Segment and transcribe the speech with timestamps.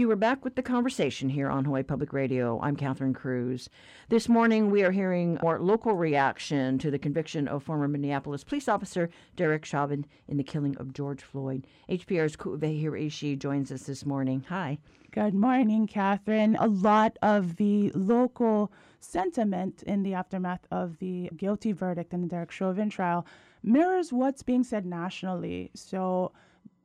[0.00, 2.58] You are back with the conversation here on Hawaii Public Radio.
[2.62, 3.68] I'm Catherine Cruz.
[4.08, 8.66] This morning, we are hearing more local reaction to the conviction of former Minneapolis police
[8.66, 11.66] officer Derek Chauvin in the killing of George Floyd.
[11.90, 14.42] HPR's Ku'uwehi Ishi joins us this morning.
[14.48, 14.78] Hi.
[15.10, 16.56] Good morning, Catherine.
[16.56, 22.26] A lot of the local sentiment in the aftermath of the guilty verdict in the
[22.26, 23.26] Derek Chauvin trial
[23.62, 25.70] mirrors what's being said nationally.
[25.74, 26.32] So,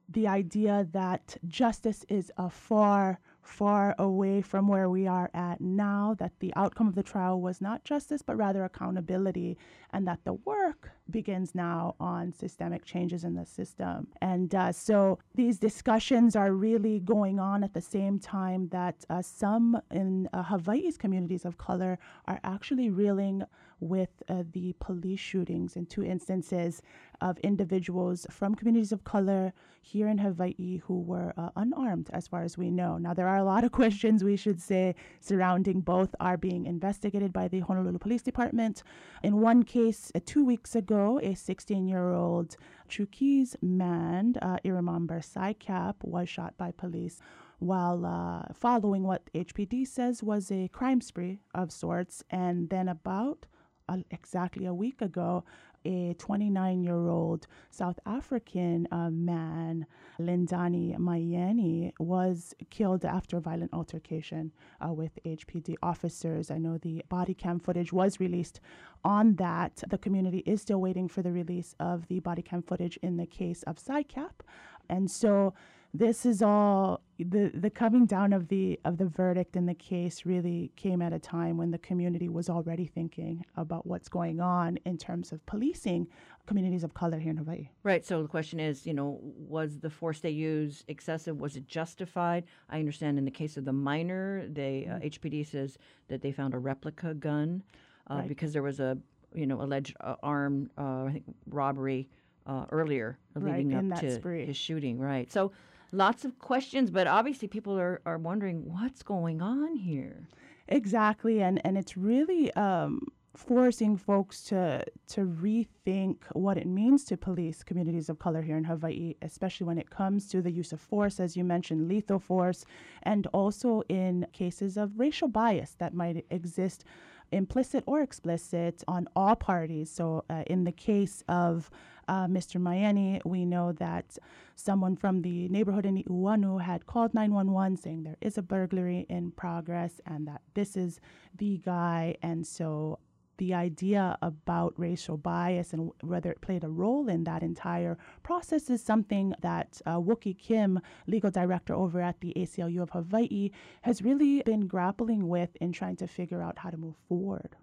[0.09, 6.15] the idea that justice is a far, far away from where we are at now,
[6.19, 9.57] that the outcome of the trial was not justice, but rather accountability,
[9.93, 14.07] and that the work begins now on systemic changes in the system.
[14.21, 19.21] And uh, so these discussions are really going on at the same time that uh,
[19.21, 23.43] some in uh, Hawaii's communities of color are actually reeling
[23.85, 26.81] with uh, the police shootings in two instances
[27.21, 32.41] of individuals from communities of color here in Hawaii who were uh, unarmed, as far
[32.41, 32.97] as we know.
[32.97, 37.31] Now, there are a lot of questions we should say surrounding both are being investigated
[37.31, 38.81] by the Honolulu Police Department.
[39.23, 42.57] In one case, uh, two weeks ago, a 16 year old
[42.89, 47.21] Chuukese man, uh, Iremamber Sykap, was shot by police
[47.59, 52.23] while uh, following what HPD says was a crime spree of sorts.
[52.29, 53.45] And then, about
[53.87, 55.43] uh, exactly a week ago,
[55.85, 59.85] a 29 year old South African uh, man,
[60.19, 64.51] Lindani Myeni, was killed after a violent altercation
[64.83, 66.49] uh, with HPD officers.
[66.49, 68.59] I know the body cam footage was released
[69.03, 69.83] on that.
[69.87, 73.27] The community is still waiting for the release of the body cam footage in the
[73.27, 74.41] case of Sykap.
[74.89, 75.53] And so
[75.97, 80.25] this is all the the coming down of the of the verdict in the case
[80.25, 84.77] really came at a time when the community was already thinking about what's going on
[84.85, 86.07] in terms of policing
[86.45, 87.69] communities of color here in Hawaii.
[87.83, 88.05] Right.
[88.05, 91.39] So the question is, you know, was the force they used excessive?
[91.39, 92.43] Was it justified?
[92.69, 95.57] I understand in the case of the minor, they uh, HPD mm-hmm.
[95.57, 95.77] says
[96.09, 97.63] that they found a replica gun
[98.09, 98.27] uh, right.
[98.27, 98.97] because there was a
[99.33, 102.09] you know alleged uh, armed uh, I think robbery
[102.45, 104.45] uh, earlier leading right, up to spree.
[104.45, 104.99] his shooting.
[104.99, 105.31] Right.
[105.31, 105.51] So
[105.95, 110.27] lots of questions, but obviously people are, are wondering what's going on here.
[110.67, 117.17] Exactly, and and it's really um, forcing folks to to rethink what it means to
[117.17, 120.81] police communities of color here in Hawaii, especially when it comes to the use of
[120.81, 122.65] force, as you mentioned, lethal force,
[123.03, 126.83] and also in cases of racial bias that might exist
[127.31, 129.89] implicit or explicit on all parties.
[129.89, 131.69] So, uh, in the case of
[132.07, 132.61] uh, Mr.
[132.61, 134.17] Myeni, we know that
[134.55, 139.31] someone from the neighborhood in Uanu had called 911 saying there is a burglary in
[139.31, 140.99] progress and that this is
[141.37, 142.15] the guy.
[142.21, 142.99] And so
[143.37, 148.69] the idea about racial bias and whether it played a role in that entire process
[148.69, 153.51] is something that uh, Wookie Kim, legal director over at the ACLU of Hawaii,
[153.81, 157.55] has really been grappling with in trying to figure out how to move forward.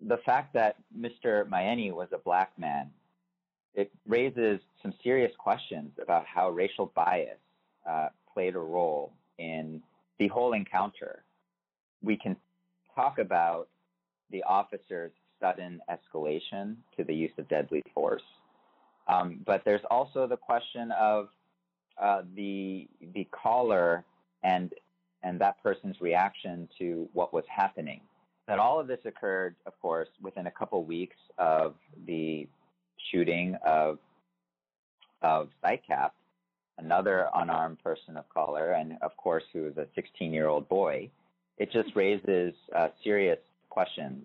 [0.00, 1.48] The fact that Mr.
[1.48, 2.90] Myeni was a black man,
[3.74, 7.38] it raises some serious questions about how racial bias
[7.88, 9.82] uh, played a role in
[10.18, 11.24] the whole encounter.
[12.02, 12.36] We can
[12.94, 13.68] talk about
[14.30, 18.22] the officer's sudden escalation to the use of deadly force.
[19.08, 21.28] Um, but there's also the question of
[22.00, 24.04] uh, the the caller
[24.42, 24.72] and
[25.22, 28.00] and that person's reaction to what was happening.
[28.48, 31.74] That all of this occurred, of course, within a couple weeks of
[32.06, 32.48] the
[33.10, 33.98] shooting of
[35.22, 36.10] of Sykap,
[36.78, 41.10] another unarmed person of color, and of course, who is a 16 year old boy.
[41.58, 44.24] It just raises uh, serious questions.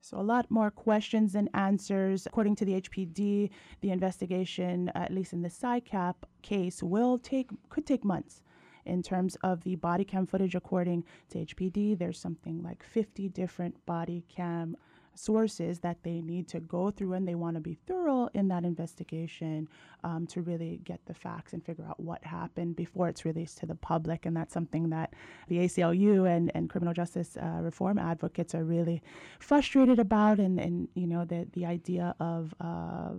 [0.00, 2.26] So, a lot more questions than answers.
[2.26, 7.86] According to the HPD, the investigation, at least in the Sykap case, will take could
[7.86, 8.42] take months.
[8.84, 13.84] In terms of the body cam footage, according to HPD, there's something like 50 different
[13.84, 14.76] body cam
[15.18, 18.64] sources that they need to go through and they want to be thorough in that
[18.64, 19.68] investigation
[20.04, 23.66] um, to really get the facts and figure out what happened before it's released to
[23.66, 24.26] the public.
[24.26, 25.14] And that's something that
[25.48, 29.02] the ACLU and, and criminal justice uh, reform advocates are really
[29.38, 30.38] frustrated about.
[30.38, 33.10] And, and you know, the, the idea of uh,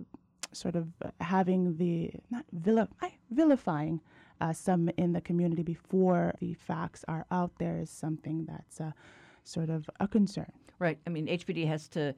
[0.52, 0.88] sort of
[1.20, 4.00] having the, not vilify, vilifying
[4.40, 8.92] uh, some in the community before the facts are out there is something that's uh,
[9.44, 10.52] sort of a concern.
[10.78, 10.98] Right.
[11.06, 12.14] I mean, HPD has to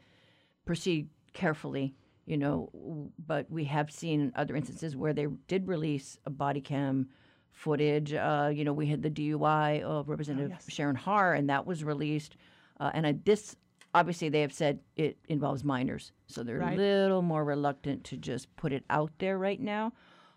[0.65, 1.95] proceed carefully,
[2.27, 7.09] you know, but we have seen other instances where they did release a body cam
[7.53, 8.13] footage.
[8.13, 10.73] Uh, you know, we had the DUI of Representative oh, yes.
[10.73, 12.37] Sharon Har, and that was released.
[12.79, 13.57] Uh, and uh, this,
[13.95, 16.79] obviously, they have said it involves minors, so they're right.
[16.79, 19.93] a little more reluctant to just put it out there right now,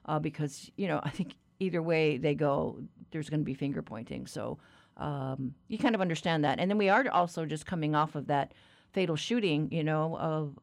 [0.05, 2.79] uh, because you know, I think either way they go,
[3.11, 4.27] there's going to be finger pointing.
[4.27, 4.57] So
[4.97, 6.59] um, you kind of understand that.
[6.59, 8.53] And then we are also just coming off of that
[8.91, 10.57] fatal shooting, you know, of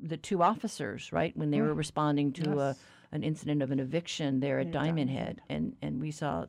[0.00, 2.76] the two officers, right, when they were responding to a,
[3.12, 6.46] an incident of an eviction there at Diamond Diamond Head, and and we saw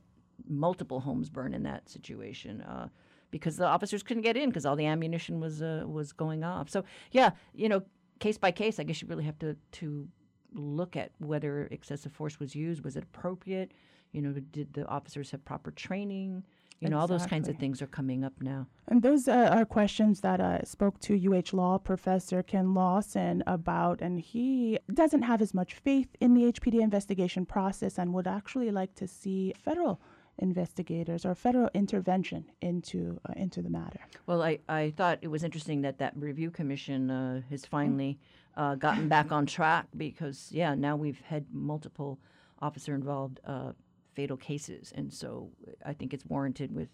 [0.48, 2.62] multiple homes burn in that situation.
[2.62, 2.90] Uh,
[3.32, 6.70] because the officers couldn't get in because all the ammunition was uh, was going off.
[6.70, 7.84] So yeah, you know,
[8.20, 10.08] case by case, I guess you really have to to
[10.54, 12.84] look at whether excessive force was used.
[12.84, 13.72] Was it appropriate?
[14.12, 16.44] You know, did the officers have proper training?
[16.80, 18.68] You know, all those kinds of things are coming up now.
[18.88, 24.02] And those uh, are questions that I spoke to UH Law professor Ken Lawson about,
[24.02, 28.72] and he doesn't have as much faith in the HPD investigation process and would actually
[28.72, 30.00] like to see federal
[30.38, 34.00] investigators or federal intervention into uh, into the matter.
[34.26, 38.20] Well, I, I thought it was interesting that that review commission uh, has finally
[38.56, 42.20] uh, gotten back on track because, yeah, now we've had multiple
[42.62, 43.72] officer involved uh,
[44.14, 44.92] fatal cases.
[44.96, 45.52] And so
[45.86, 46.90] I think it's warranted with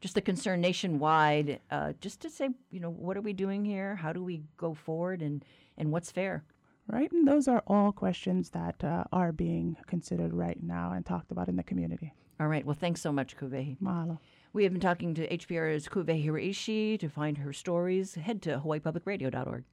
[0.00, 3.96] just the concern nationwide, uh, just to say, you know, what are we doing here?
[3.96, 5.22] How do we go forward?
[5.22, 5.44] And,
[5.78, 6.44] and what's fair?
[6.88, 11.32] Right, and those are all questions that uh, are being considered right now and talked
[11.32, 12.12] about in the community.
[12.38, 12.64] All right.
[12.64, 13.78] Well, thanks so much, Ku'uwehi.
[13.80, 14.18] Mahalo.
[14.52, 18.14] We have been talking to HPR's Ku'uwehi Hiraishi to find her stories.
[18.14, 19.64] Head to hawaiipublicradio.org.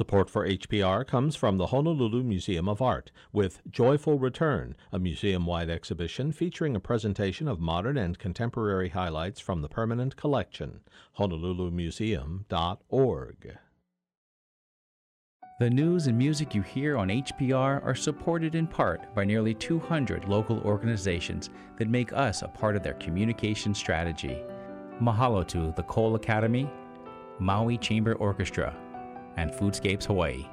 [0.00, 5.44] Support for HPR comes from the Honolulu Museum of Art with Joyful Return, a museum
[5.44, 10.80] wide exhibition featuring a presentation of modern and contemporary highlights from the permanent collection.
[11.18, 13.58] HonoluluMuseum.org.
[15.58, 20.26] The news and music you hear on HPR are supported in part by nearly 200
[20.26, 24.42] local organizations that make us a part of their communication strategy.
[24.98, 26.70] Mahalo to the Cole Academy,
[27.38, 28.74] Maui Chamber Orchestra,
[29.36, 30.46] and Foodscapes Hawaii.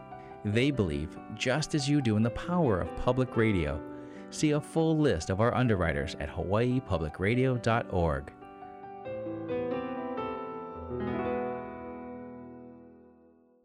[0.45, 3.81] They believe, just as you do, in the power of public radio.
[4.29, 8.31] See a full list of our underwriters at hawaiipublicradio.org.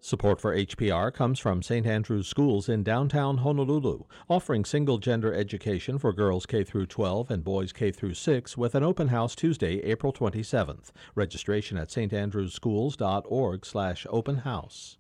[0.05, 1.87] Support for HPR comes from St.
[1.87, 7.45] Andrew's Schools in downtown Honolulu, offering single gender education for girls K through 12 and
[7.45, 10.91] boys K through 6 with an open house Tuesday, April 27th.
[11.15, 14.99] Registration at standrewsschools.org/open house.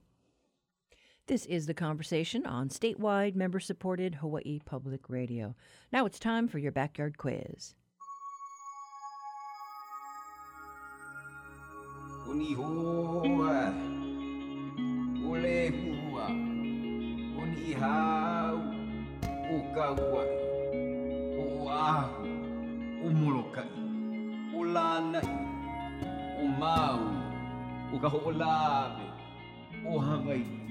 [1.28, 5.54] This is the conversation on statewide member supported Hawaii Public Radio.
[5.92, 7.76] Now it's time for your backyard quiz.
[29.84, 30.61] O ahu,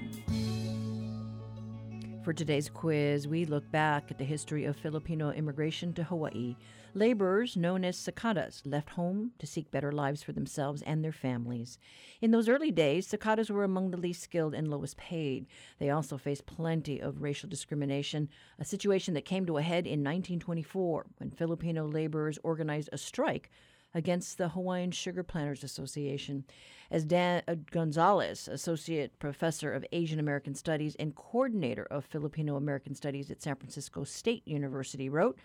[2.23, 6.55] For today's quiz, we look back at the history of Filipino immigration to Hawaii.
[6.93, 11.79] Laborers known as sakadas left home to seek better lives for themselves and their families.
[12.21, 15.47] In those early days, sakadas were among the least skilled and lowest paid.
[15.79, 20.03] They also faced plenty of racial discrimination, a situation that came to a head in
[20.03, 23.49] 1924 when Filipino laborers organized a strike
[23.93, 26.45] against the Hawaiian Sugar Planters Association.
[26.89, 32.95] As Dan uh, Gonzales, Associate Professor of Asian American Studies and Coordinator of Filipino American
[32.95, 35.37] Studies at San Francisco State University, wrote,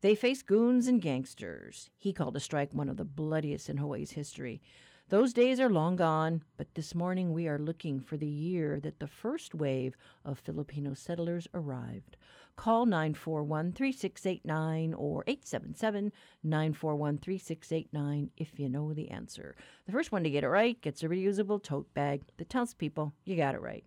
[0.00, 1.90] they face goons and gangsters.
[1.96, 4.60] He called the strike one of the bloodiest in Hawaii's history.
[5.10, 9.00] Those days are long gone, but this morning we are looking for the year that
[9.00, 12.18] the first wave of Filipino settlers arrived.
[12.56, 16.12] Call 941 3689 or 877
[16.42, 19.56] 941 3689 if you know the answer.
[19.86, 23.14] The first one to get it right gets a reusable tote bag that tells people
[23.24, 23.84] you got it right.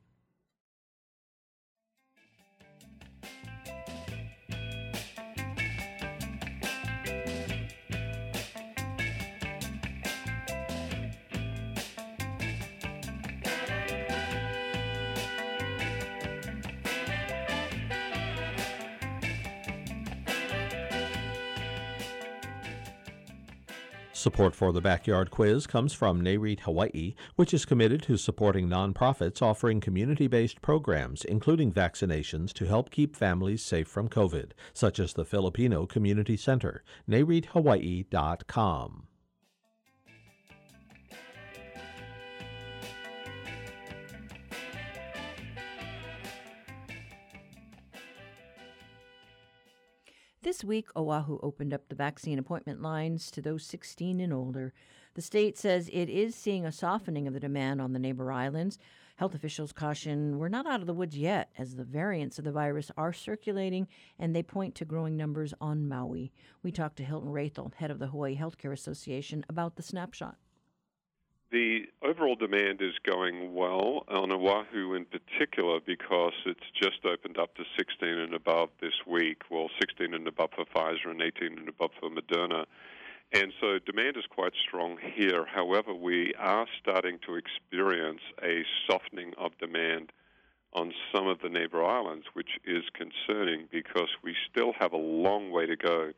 [24.22, 29.42] Support for the Backyard Quiz comes from NAREIT Hawaii, which is committed to supporting nonprofits
[29.42, 35.14] offering community based programs, including vaccinations to help keep families safe from COVID, such as
[35.14, 36.84] the Filipino Community Center.
[37.10, 39.08] NAREITHawaii.com.
[50.52, 54.74] This week, Oahu opened up the vaccine appointment lines to those 16 and older.
[55.14, 58.78] The state says it is seeing a softening of the demand on the neighbor islands.
[59.16, 62.52] Health officials caution we're not out of the woods yet, as the variants of the
[62.52, 63.88] virus are circulating
[64.20, 66.34] and they point to growing numbers on Maui.
[66.64, 70.36] We talked to Hilton Raethel, head of the Hawaii Healthcare Association, about the snapshot.
[71.52, 77.56] The overall demand is going well on Oahu in particular because it's just opened up
[77.56, 79.42] to 16 and above this week.
[79.50, 82.64] Well, 16 and above for Pfizer and 18 and above for Moderna.
[83.34, 85.46] And so demand is quite strong here.
[85.46, 90.14] However, we are starting to experience a softening of demand
[90.72, 95.52] on some of the neighbor islands, which is concerning because we still have a long
[95.52, 96.14] way to go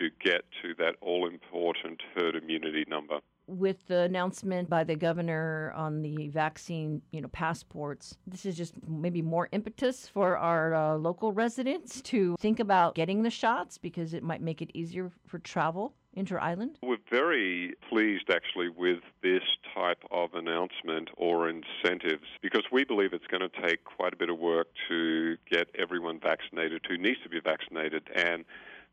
[0.00, 5.72] to get to that all important herd immunity number with the announcement by the governor
[5.76, 10.96] on the vaccine, you know, passports, this is just maybe more impetus for our uh,
[10.96, 15.38] local residents to think about getting the shots because it might make it easier for
[15.38, 16.78] travel inter-island?
[16.82, 19.42] We're very pleased actually with this
[19.74, 24.30] type of announcement or incentives because we believe it's going to take quite a bit
[24.30, 28.44] of work to get everyone vaccinated who needs to be vaccinated and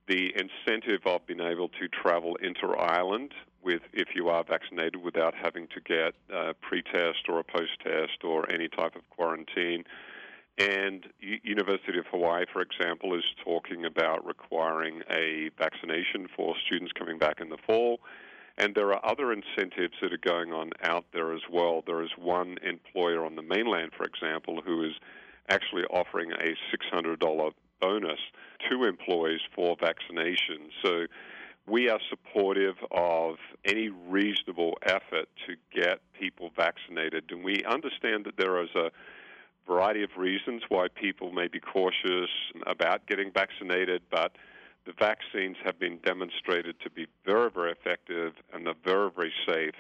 [0.08, 5.68] the incentive of being able to travel inter-island with if you are vaccinated without having
[5.68, 9.84] to get a pre-test or a post-test or any type of quarantine.
[10.58, 17.18] And University of Hawaii, for example, is talking about requiring a vaccination for students coming
[17.18, 18.00] back in the fall.
[18.58, 21.84] And there are other incentives that are going on out there as well.
[21.86, 24.94] There is one employer on the mainland, for example, who is
[25.50, 26.56] actually offering a
[26.96, 28.20] $600 bonus
[28.70, 30.70] to employees for vaccination.
[30.84, 31.08] So
[31.68, 33.36] we are supportive of
[33.66, 37.26] any reasonable effort to get people vaccinated.
[37.32, 38.92] And we understand that there is a
[39.68, 42.30] variety of reasons why people may be cautious
[42.66, 44.36] about getting vaccinated, but
[44.86, 49.76] the vaccines have been demonstrated to be very, very effective and they're very, very safe.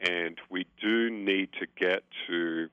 [0.00, 2.68] And we do need to get to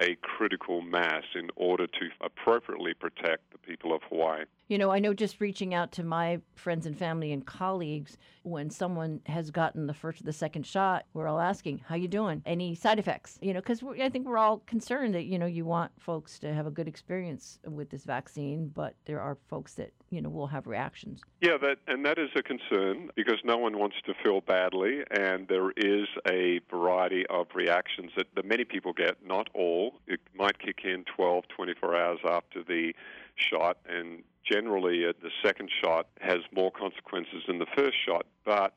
[0.00, 4.44] a critical mass in order to appropriately protect the people of Hawaii.
[4.68, 8.70] You know, I know just reaching out to my friends and family and colleagues when
[8.70, 12.42] someone has gotten the first or the second shot, we're all asking, "How you doing?
[12.46, 15.64] Any side effects?" You know, because I think we're all concerned that you know you
[15.64, 19.92] want folks to have a good experience with this vaccine, but there are folks that
[20.10, 21.22] you know will have reactions.
[21.40, 25.46] Yeah, that and that is a concern because no one wants to feel badly, and
[25.48, 29.16] there is a variety of reactions that, that many people get.
[29.26, 30.00] Not all.
[30.06, 32.94] It might kick in 12, 24 hours after the
[33.36, 38.74] shot, and generally uh, the second shot has more consequences than the first shot, but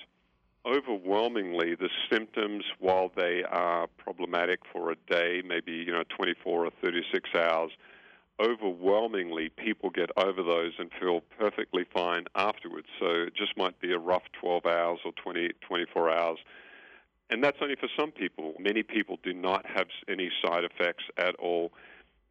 [0.66, 6.72] overwhelmingly the symptoms while they are problematic for a day maybe you know 24 or
[6.82, 7.72] 36 hours
[8.40, 12.88] overwhelmingly people get over those and feel perfectly fine afterwards.
[13.00, 16.38] So it just might be a rough 12 hours or 20 24 hours.
[17.30, 18.54] And that's only for some people.
[18.60, 21.72] Many people do not have any side effects at all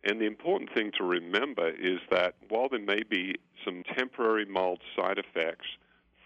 [0.07, 3.35] and the important thing to remember is that while there may be
[3.65, 5.67] some temporary mild side effects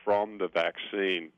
[0.05, 1.31] from the vaccine,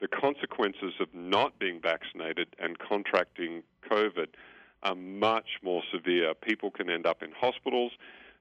[0.00, 4.26] the consequences of not being vaccinated and contracting COVID
[4.82, 6.34] are much more severe.
[6.34, 7.92] People can end up in hospitals,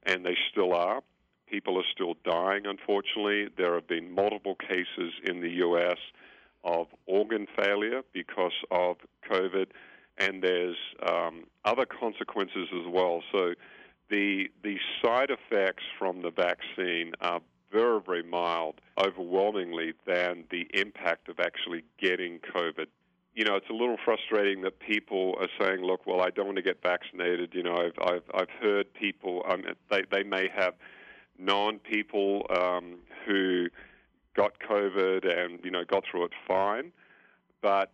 [0.04, 1.02] and they still are.
[1.48, 3.48] People are still dying, unfortunately.
[3.58, 5.98] There have been multiple cases in the U.S.
[6.66, 8.98] of organ failure because of
[9.32, 9.68] COVID
[10.18, 13.22] and there's um, other consequences as well.
[13.32, 13.54] So
[14.10, 17.42] the the side effects from the vaccine are
[17.72, 22.88] very very mild, overwhelmingly than the impact of actually getting COVID.
[23.34, 26.58] You know, it's a little frustrating that people are saying, "Look, well, I don't want
[26.58, 30.76] to get vaccinated." You know, I've I've, I've heard people um, they they may have
[31.38, 33.68] known people um, who
[34.36, 36.92] got COVID and you know got through it fine,
[37.62, 37.92] but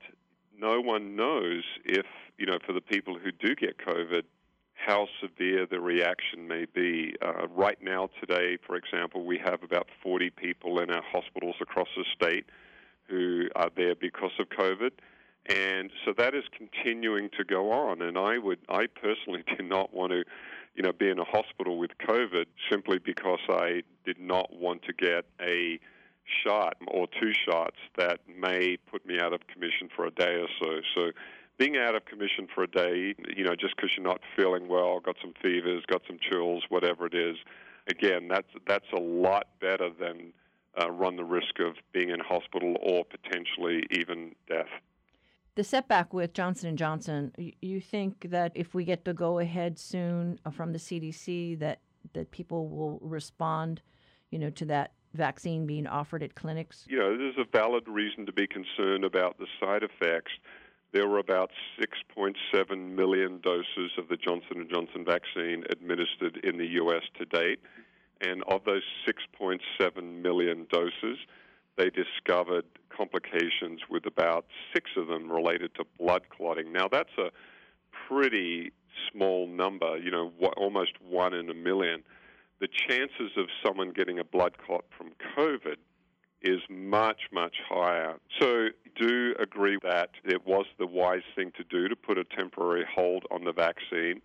[0.58, 2.06] no one knows if,
[2.38, 4.24] you know, for the people who do get COVID,
[4.74, 7.16] how severe the reaction may be.
[7.22, 11.88] Uh, right now, today, for example, we have about 40 people in our hospitals across
[11.96, 12.46] the state
[13.08, 14.92] who are there because of COVID.
[15.48, 18.02] And so that is continuing to go on.
[18.02, 20.24] And I would, I personally do not want to,
[20.76, 24.94] you know, be in a hospital with COVID simply because I did not want to
[24.94, 25.80] get a
[26.44, 30.48] shot or two shots that may put me out of commission for a day or
[30.60, 30.82] so.
[30.96, 31.12] So
[31.58, 35.00] being out of commission for a day, you know, just because you're not feeling well,
[35.00, 37.38] got some fevers, got some chills, whatever it is,
[37.88, 40.34] again, that's that's a lot better than
[40.82, 44.70] uh, run the risk of being in hospital or potentially even death.
[45.56, 49.78] The setback with Johnson and Johnson, you think that if we get the go ahead
[49.78, 51.82] soon from the CDC, that
[52.14, 53.82] that people will respond,
[54.32, 56.86] you know, to that vaccine being offered at clinics?
[56.88, 60.32] You know, there's a valid reason to be concerned about the side effects.
[60.94, 66.68] There were about 6.7 million doses of the Johnson & Johnson vaccine administered in the
[66.68, 67.04] U.S.
[67.18, 67.60] to date.
[68.20, 71.18] And of those 6.7 million doses,
[71.78, 72.66] they discovered
[72.96, 76.74] complications with about six of them related to blood clotting.
[76.74, 77.32] Now, that's a
[78.08, 78.74] pretty
[79.12, 82.04] small number, you know, almost one in a million.
[82.62, 85.78] The chances of someone getting a blood clot from COVID
[86.44, 88.20] is much, much higher.
[88.40, 88.68] So,
[89.00, 93.26] do agree that it was the wise thing to do to put a temporary hold
[93.32, 94.22] on the vaccine.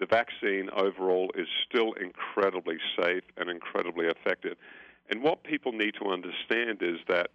[0.00, 4.58] The vaccine overall is still incredibly safe and incredibly effective.
[5.10, 7.30] And what people need to understand is that,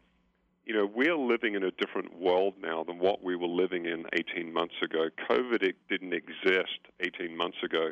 [0.65, 4.05] you know, we're living in a different world now than what we were living in
[4.13, 5.09] 18 months ago.
[5.29, 7.91] COVID didn't exist 18 months ago,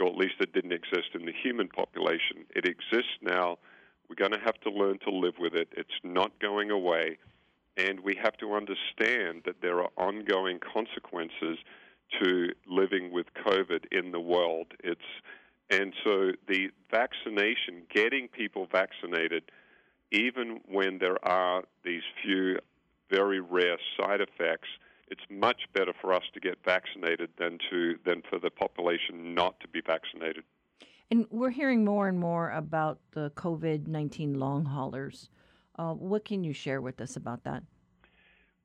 [0.00, 2.44] or at least it didn't exist in the human population.
[2.54, 3.58] It exists now.
[4.08, 5.68] We're going to have to learn to live with it.
[5.76, 7.18] It's not going away.
[7.76, 11.58] And we have to understand that there are ongoing consequences
[12.20, 14.66] to living with COVID in the world.
[14.84, 15.00] It's
[15.70, 19.44] and so the vaccination, getting people vaccinated,
[20.10, 22.58] even when there are these few
[23.10, 24.68] very rare side effects,
[25.12, 29.60] it's much better for us to get vaccinated than to than for the population not
[29.60, 30.42] to be vaccinated.
[31.10, 35.28] And we're hearing more and more about the COVID nineteen long haulers.
[35.78, 37.62] Uh, what can you share with us about that?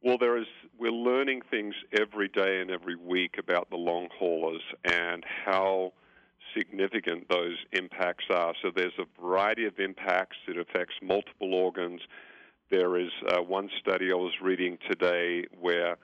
[0.01, 0.47] Well, there is.
[0.79, 5.91] We're learning things every day and every week about the long haulers and how
[6.55, 8.53] significant those impacts are.
[8.61, 10.37] So there's a variety of impacts.
[10.47, 12.01] It affects multiple organs.
[12.69, 15.97] There is uh, one study I was reading today where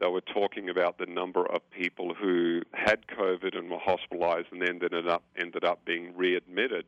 [0.00, 4.66] they were talking about the number of people who had COVID and were hospitalized and
[4.66, 6.86] ended up ended up being readmitted.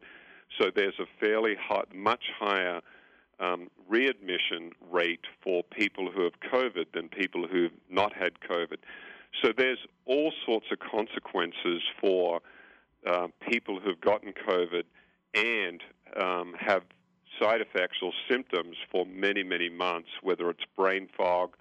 [0.58, 2.80] So there's a fairly high, much higher
[3.38, 8.78] um, readmission rate for people who have COVID than people who've not had COVID.
[9.42, 12.40] So there's all sorts of consequences for
[13.06, 14.84] uh, people who've gotten COVID
[15.34, 15.80] and
[16.20, 16.82] um, have
[17.40, 21.54] side effects or symptoms for many, many months, whether it's brain fog,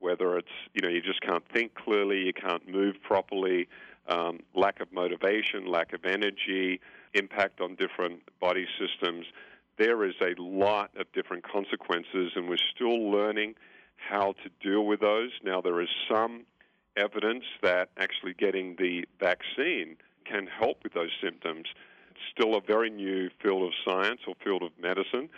[0.00, 3.68] whether it's, you know, you just can't think clearly, you can't move properly,
[4.08, 6.80] um, lack of motivation, lack of energy,
[7.14, 9.26] impact on different body systems.
[9.78, 13.54] There is a lot of different consequences, and we're still learning
[13.96, 15.30] how to deal with those.
[15.44, 16.44] Now, there is some
[16.96, 21.66] evidence that actually getting the vaccine can help with those symptoms.
[22.10, 25.28] It's still a very new field of science or field of medicine,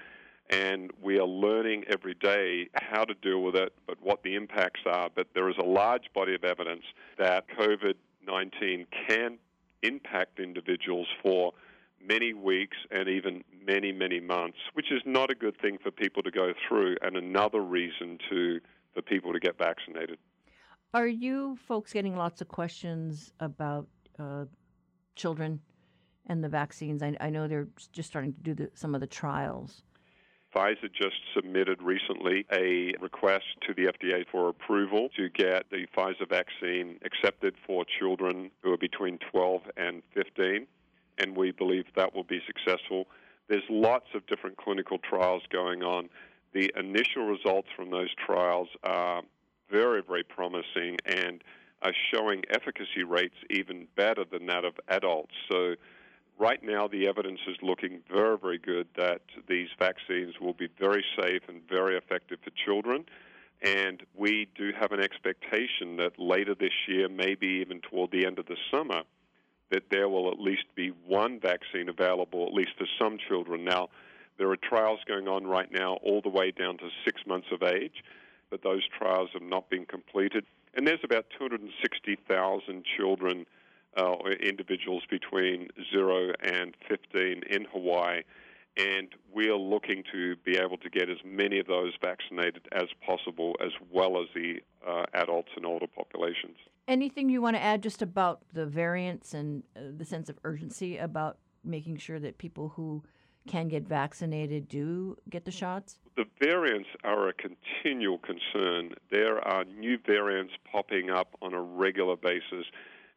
[0.50, 4.80] and we are learning every day how to deal with it, but what the impacts
[4.86, 5.08] are.
[5.14, 6.84] But there is a large body of evidence
[7.18, 7.94] that COVID
[8.26, 9.38] 19 can
[9.82, 11.52] impact individuals for
[12.04, 16.22] many weeks and even many, many months, which is not a good thing for people
[16.22, 18.60] to go through, and another reason to
[18.94, 20.18] for people to get vaccinated.
[20.94, 23.86] Are you folks getting lots of questions about
[24.18, 24.44] uh,
[25.16, 25.60] children
[26.26, 27.02] and the vaccines?
[27.02, 29.82] I, I know they're just starting to do the, some of the trials.
[30.54, 36.28] Pfizer just submitted recently a request to the FDA for approval to get the Pfizer
[36.28, 40.66] vaccine accepted for children who are between 12 and 15,
[41.18, 43.06] and we believe that will be successful.
[43.48, 46.08] There's lots of different clinical trials going on.
[46.52, 49.22] The initial results from those trials are
[49.70, 51.42] very, very promising and
[51.82, 55.32] are showing efficacy rates even better than that of adults.
[55.50, 55.74] So,
[56.38, 61.04] right now, the evidence is looking very, very good that these vaccines will be very
[61.20, 63.04] safe and very effective for children.
[63.62, 68.38] And we do have an expectation that later this year, maybe even toward the end
[68.38, 69.02] of the summer,
[69.70, 73.64] that there will at least be one vaccine available, at least for some children.
[73.64, 73.88] Now,
[74.36, 77.62] there are trials going on right now all the way down to six months of
[77.62, 78.02] age,
[78.50, 80.44] but those trials have not been completed.
[80.74, 83.46] And there's about 260,000 children,
[83.96, 88.22] uh, individuals between 0 and 15 in Hawaii.
[88.76, 92.88] And we are looking to be able to get as many of those vaccinated as
[93.06, 96.56] possible, as well as the uh, adults and older populations.
[96.88, 100.96] Anything you want to add just about the variants and uh, the sense of urgency
[100.96, 103.02] about making sure that people who
[103.46, 105.98] can get vaccinated do get the shots?
[106.16, 108.94] The variants are a continual concern.
[109.10, 112.66] There are new variants popping up on a regular basis.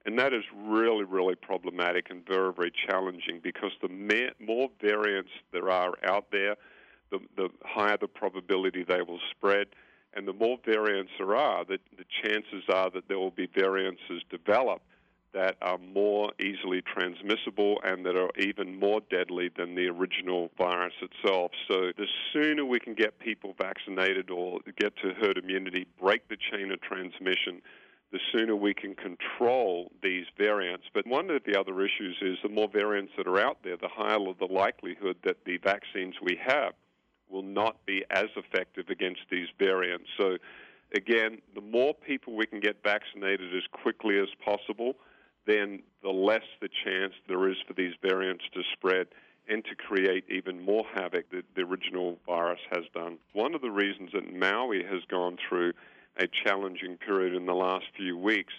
[0.06, 3.90] And that is really, really problematic and very, very challenging because the
[4.40, 6.56] more variants there are out there,
[7.12, 9.68] the, the higher the probability they will spread.
[10.14, 14.22] And the more variants there are, the, the chances are that there will be variances
[14.30, 14.82] develop
[15.34, 20.94] that are more easily transmissible and that are even more deadly than the original virus
[21.02, 21.52] itself.
[21.68, 26.38] So the sooner we can get people vaccinated or get to herd immunity, break the
[26.38, 27.62] chain of transmission,
[28.12, 30.86] the sooner we can control these variants.
[30.94, 33.90] But one of the other issues is the more variants that are out there, the
[33.90, 36.74] higher the likelihood that the vaccines we have
[37.30, 40.06] will not be as effective against these variants.
[40.18, 40.38] So,
[40.96, 44.94] again, the more people we can get vaccinated as quickly as possible,
[45.48, 49.08] then the less the chance there is for these variants to spread
[49.48, 53.18] and to create even more havoc that the original virus has done.
[53.34, 55.74] One of the reasons that Maui has gone through
[56.18, 58.54] a challenging period in the last few weeks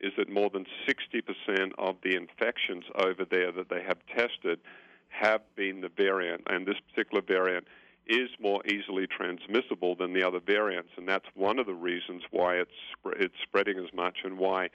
[0.00, 4.58] is that more than 60% of the infections over there that they have tested
[5.08, 7.66] have been the variant, and this particular variant
[8.06, 12.54] is more easily transmissible than the other variants, and that's one of the reasons why
[12.54, 12.70] it's
[13.16, 14.68] it's spreading as much and why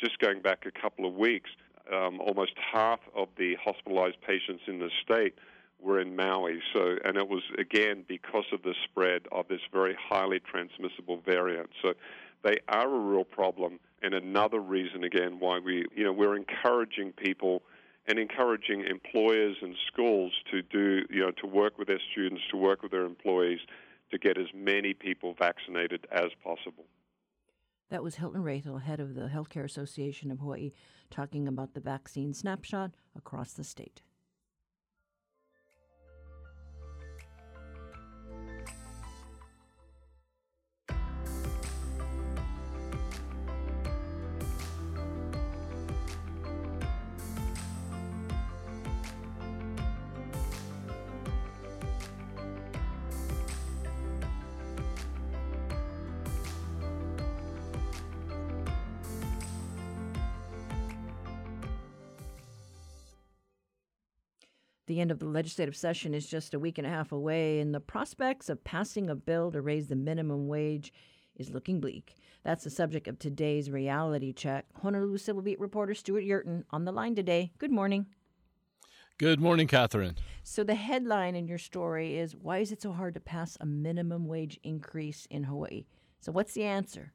[0.00, 1.50] just going back a couple of weeks,
[1.92, 5.34] um, almost half of the hospitalized patients in the state
[5.82, 6.60] were in Maui.
[6.72, 11.70] So, and it was again because of the spread of this very highly transmissible variant.
[11.82, 11.94] So,
[12.42, 17.12] they are a real problem, and another reason again why we, you know, we're encouraging
[17.12, 17.62] people
[18.06, 22.56] and encouraging employers and schools to do, you know, to work with their students, to
[22.56, 23.60] work with their employees,
[24.10, 26.84] to get as many people vaccinated as possible.
[27.90, 30.72] That was Hilton Raethel, head of the Healthcare Association of Hawaii,
[31.10, 34.02] talking about the vaccine snapshot across the state.
[64.92, 67.74] The end of the legislative session is just a week and a half away, and
[67.74, 70.92] the prospects of passing a bill to raise the minimum wage
[71.34, 72.14] is looking bleak.
[72.44, 74.66] That's the subject of today's reality check.
[74.82, 77.52] Honolulu Civil Beat reporter Stewart Yerton on the line today.
[77.56, 78.04] Good morning.
[79.16, 80.18] Good morning, Catherine.
[80.42, 83.64] So, the headline in your story is Why is it so hard to pass a
[83.64, 85.86] minimum wage increase in Hawaii?
[86.20, 87.14] So, what's the answer?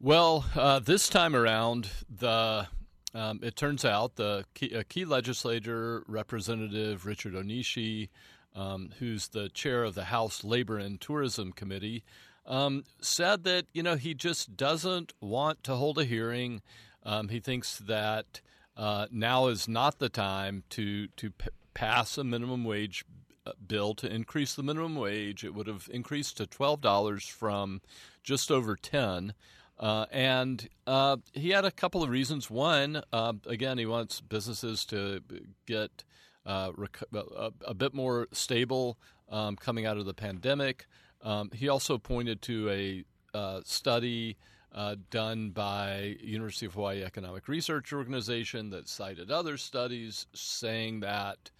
[0.00, 2.66] Well, uh, this time around, the
[3.16, 8.10] um, it turns out the key, key, legislator, Representative Richard Onishi,
[8.54, 12.04] um, who's the chair of the House Labor and Tourism Committee,
[12.44, 16.60] um, said that you know he just doesn't want to hold a hearing.
[17.04, 18.42] Um, he thinks that
[18.76, 23.04] uh, now is not the time to to p- pass a minimum wage
[23.46, 25.42] uh, bill to increase the minimum wage.
[25.42, 27.80] It would have increased to twelve dollars from
[28.22, 29.32] just over ten.
[29.78, 32.50] Uh, and uh, he had a couple of reasons.
[32.50, 35.20] One, uh, again, he wants businesses to
[35.66, 36.04] get
[36.46, 38.96] uh, rec- a, a, bit more stable
[39.28, 40.86] um, coming out of the pandemic.
[41.22, 43.04] Um, he also pointed to a
[43.36, 44.38] uh, study
[44.72, 51.50] uh, done by University of Hawaii Economic Research Organization that cited other studies saying that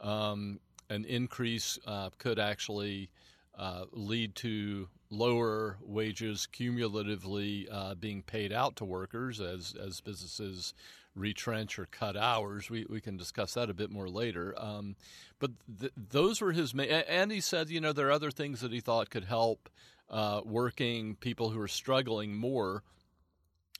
[0.00, 0.60] um,
[0.90, 1.78] an increase
[2.18, 3.10] could actually
[3.92, 10.74] lead to lower wages cumulatively uh, being paid out to workers as, as businesses
[11.14, 12.68] retrench or cut hours.
[12.70, 14.54] We, we can discuss that a bit more later.
[14.58, 14.96] Um,
[15.38, 16.90] but th- those were his main.
[16.90, 19.68] And he said, you know, there are other things that he thought could help
[20.10, 22.82] uh, working people who are struggling more,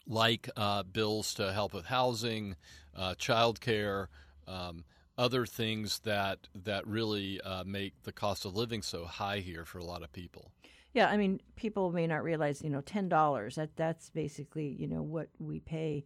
[0.06, 2.56] like uh, bills to help with housing,
[2.96, 4.06] uh, childcare.
[4.46, 4.84] Um,
[5.16, 9.78] other things that that really uh, make the cost of living so high here for
[9.78, 10.50] a lot of people.
[10.94, 13.57] Yeah, I mean, people may not realize, you know, ten dollars.
[13.57, 16.04] That that's basically, you know, what we pay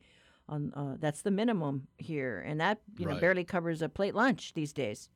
[0.48, 0.72] on.
[0.74, 3.14] Uh, that's the minimum here, and that you right.
[3.14, 5.10] know barely covers a plate lunch these days.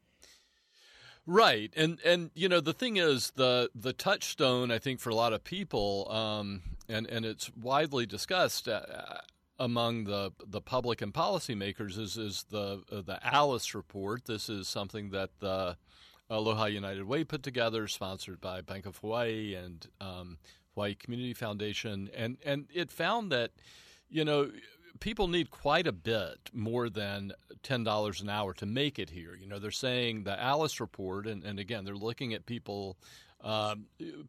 [1.27, 5.15] Right, and and you know the thing is the the touchstone I think for a
[5.15, 8.83] lot of people, um, and and it's widely discussed uh,
[9.59, 14.27] among the the public and policymakers is is the uh, the Alice report.
[14.27, 15.77] This is something that the
[16.33, 20.39] Aloha United Way put together, sponsored by Bank of Hawaii and um,
[20.75, 23.51] Hawaii Community Foundation, and and it found that,
[24.09, 24.51] you know,
[24.99, 29.35] people need quite a bit more than $10 an hour to make it here.
[29.35, 32.97] You know, they're saying the Alice report, and, and again, they're looking at people.
[33.45, 33.75] Uh,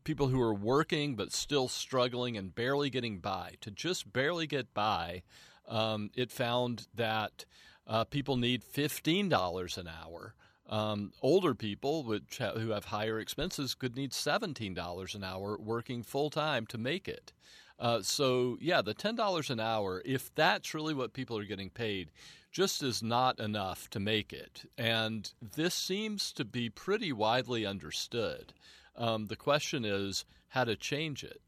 [0.06, 3.54] people who are working but still struggling and barely getting by.
[3.62, 5.22] To just barely get by,
[5.68, 7.46] um, it found that
[7.86, 10.34] uh, people need $15 an hour.
[10.70, 16.04] Um, older people which ha- who have higher expenses could need $17 an hour working
[16.04, 17.34] full time to make it.
[17.80, 22.12] Uh, so, yeah, the $10 an hour, if that's really what people are getting paid,
[22.52, 24.70] just is not enough to make it.
[24.78, 28.54] And this seems to be pretty widely understood.
[28.96, 31.42] Um, the question is how to change it.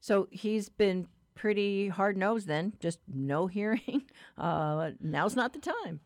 [0.00, 4.04] So he's been pretty hard nosed then, just no hearing.
[4.38, 6.00] Uh, now's not the time.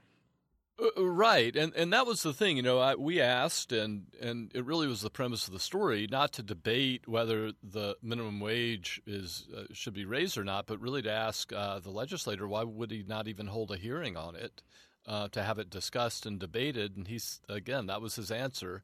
[0.76, 2.56] Uh, uh, right, and and that was the thing.
[2.56, 6.08] You know, I, we asked, and and it really was the premise of the story,
[6.10, 10.80] not to debate whether the minimum wage is uh, should be raised or not, but
[10.80, 14.34] really to ask uh, the legislator why would he not even hold a hearing on
[14.34, 14.62] it,
[15.06, 16.96] uh, to have it discussed and debated.
[16.96, 18.82] And he's again, that was his answer.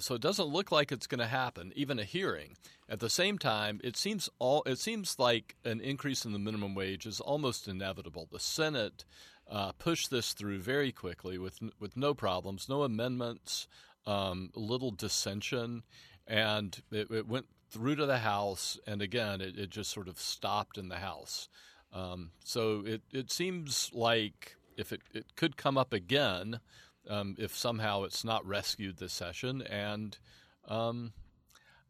[0.00, 2.54] So it doesn't look like it's going to happen, even a hearing.
[2.86, 6.74] At the same time, it seems all it seems like an increase in the minimum
[6.74, 8.28] wage is almost inevitable.
[8.30, 9.06] The Senate
[9.50, 13.66] uh, pushed this through very quickly with with no problems, no amendments,
[14.06, 15.82] um, little dissension,
[16.26, 18.78] and it, it, went through to the House.
[18.86, 21.48] And again, it, it just sort of stopped in the House.
[21.92, 26.60] Um, so it it seems like if it, it could come up again,
[27.08, 30.16] um, if somehow it's not rescued this session, and
[30.68, 31.12] um,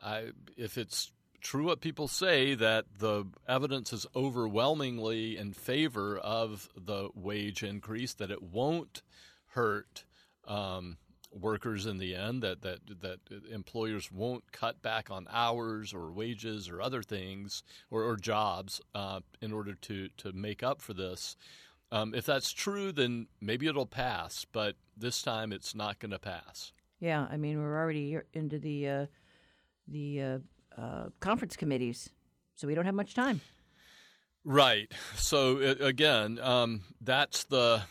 [0.03, 6.69] I, if it's true what people say that the evidence is overwhelmingly in favor of
[6.77, 9.03] the wage increase, that it won't
[9.49, 10.05] hurt
[10.47, 10.97] um,
[11.33, 16.69] workers in the end, that, that, that employers won't cut back on hours or wages
[16.69, 21.37] or other things or, or jobs uh, in order to, to make up for this.
[21.93, 26.19] Um, if that's true, then maybe it'll pass, but this time it's not going to
[26.19, 26.73] pass.
[27.01, 29.07] Yeah, I mean we're already into the uh,
[29.89, 30.39] the uh,
[30.77, 32.11] uh, conference committees,
[32.55, 33.41] so we don't have much time.
[34.45, 34.91] Right.
[35.17, 37.83] So again, um, that's the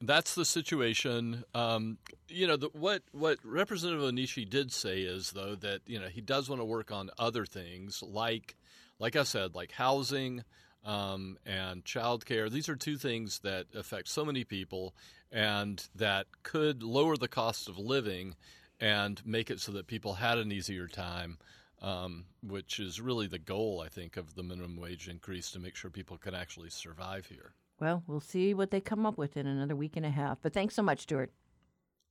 [0.00, 1.44] that's the situation.
[1.54, 6.08] Um, you know, the, what what Representative Onishi did say is though that you know
[6.08, 8.56] he does want to work on other things like,
[8.98, 10.44] like I said, like housing
[10.84, 12.50] um, and childcare.
[12.50, 14.94] These are two things that affect so many people
[15.32, 18.36] and that could lower the cost of living
[18.78, 21.38] and make it so that people had an easier time
[21.82, 25.76] um, which is really the goal, I think, of the minimum wage increase to make
[25.76, 27.54] sure people can actually survive here.
[27.80, 30.38] Well, we'll see what they come up with in another week and a half.
[30.42, 31.32] But thanks so much, Stewart.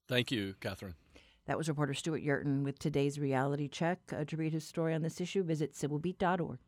[0.08, 0.96] Thank you, Catherine.
[1.46, 4.00] That was reporter Stewart Yerton with today's reality check.
[4.12, 6.60] Uh, to read his story on this issue, visit civilbeat.org.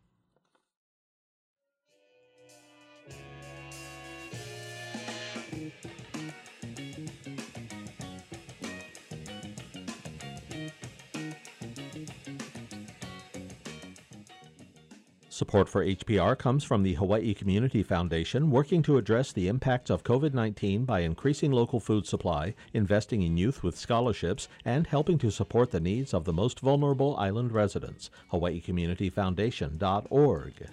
[15.36, 20.06] Support for HPR comes from the Hawaii Community Foundation, working to address the impacts of
[20.06, 25.30] COVID 19 by increasing local food supply, investing in youth with scholarships, and helping to
[25.30, 28.10] support the needs of the most vulnerable island residents.
[28.32, 30.70] HawaiiCommunityFoundation.org.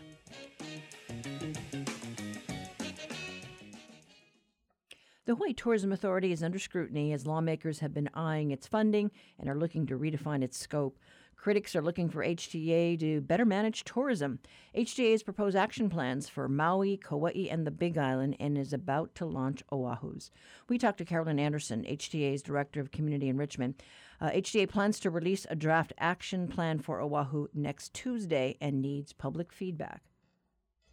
[5.25, 9.48] The Hawaii Tourism Authority is under scrutiny as lawmakers have been eyeing its funding and
[9.48, 10.96] are looking to redefine its scope.
[11.42, 14.38] Critics are looking for HTA to better manage tourism.
[14.76, 19.12] HTA has proposed action plans for Maui, Kauai, and the Big Island and is about
[19.16, 20.31] to launch Oahu's.
[20.68, 23.83] We talked to Carolyn Anderson, HTA's Director of Community Enrichment.
[24.20, 29.12] Uh, HTA plans to release a draft action plan for Oahu next Tuesday and needs
[29.12, 30.02] public feedback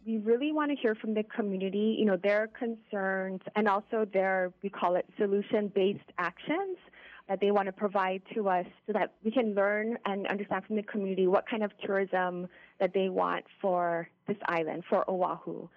[0.06, 4.50] we really want to hear from the community, you know, their concerns and also their,
[4.62, 6.78] we call it solution based actions
[7.30, 10.74] that they want to provide to us so that we can learn and understand from
[10.74, 12.48] the community what kind of tourism
[12.80, 15.68] that they want for this island, for Oahu.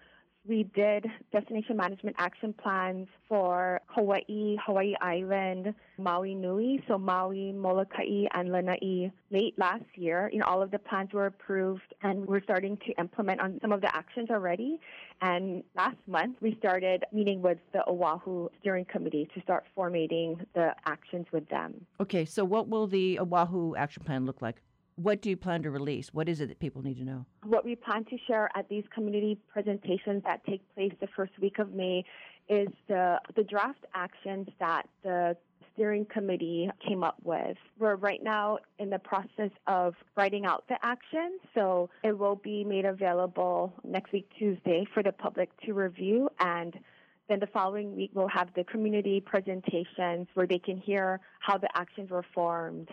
[0.46, 8.26] We did destination management action plans for Hawaii, Hawaii Island, Maui Nui, so Maui, Molokai,
[8.34, 10.30] and Lanai late last year.
[10.34, 13.72] You know, all of the plans were approved and we're starting to implement on some
[13.72, 14.82] of the actions already.
[15.22, 20.76] And last month we started meeting with the Oahu steering committee to start formatting the
[20.86, 21.86] actions with them.
[22.02, 24.62] Okay, so what will the Oahu action plan look like?
[24.96, 26.14] What do you plan to release?
[26.14, 27.26] What is it that people need to know?
[27.44, 31.60] What we plan to share at these community presentations that take place the first week
[31.60, 32.04] of May
[32.50, 35.36] is the, the draft actions that the
[35.74, 37.58] steering committee came up with.
[37.80, 42.64] We're right now in the process of writing out the action, so it will be
[42.64, 46.30] made available next week, Tuesday, for the public to review.
[46.40, 46.78] And
[47.28, 51.70] then the following week, we'll have the community presentations where they can hear how the
[51.76, 52.90] actions were formed.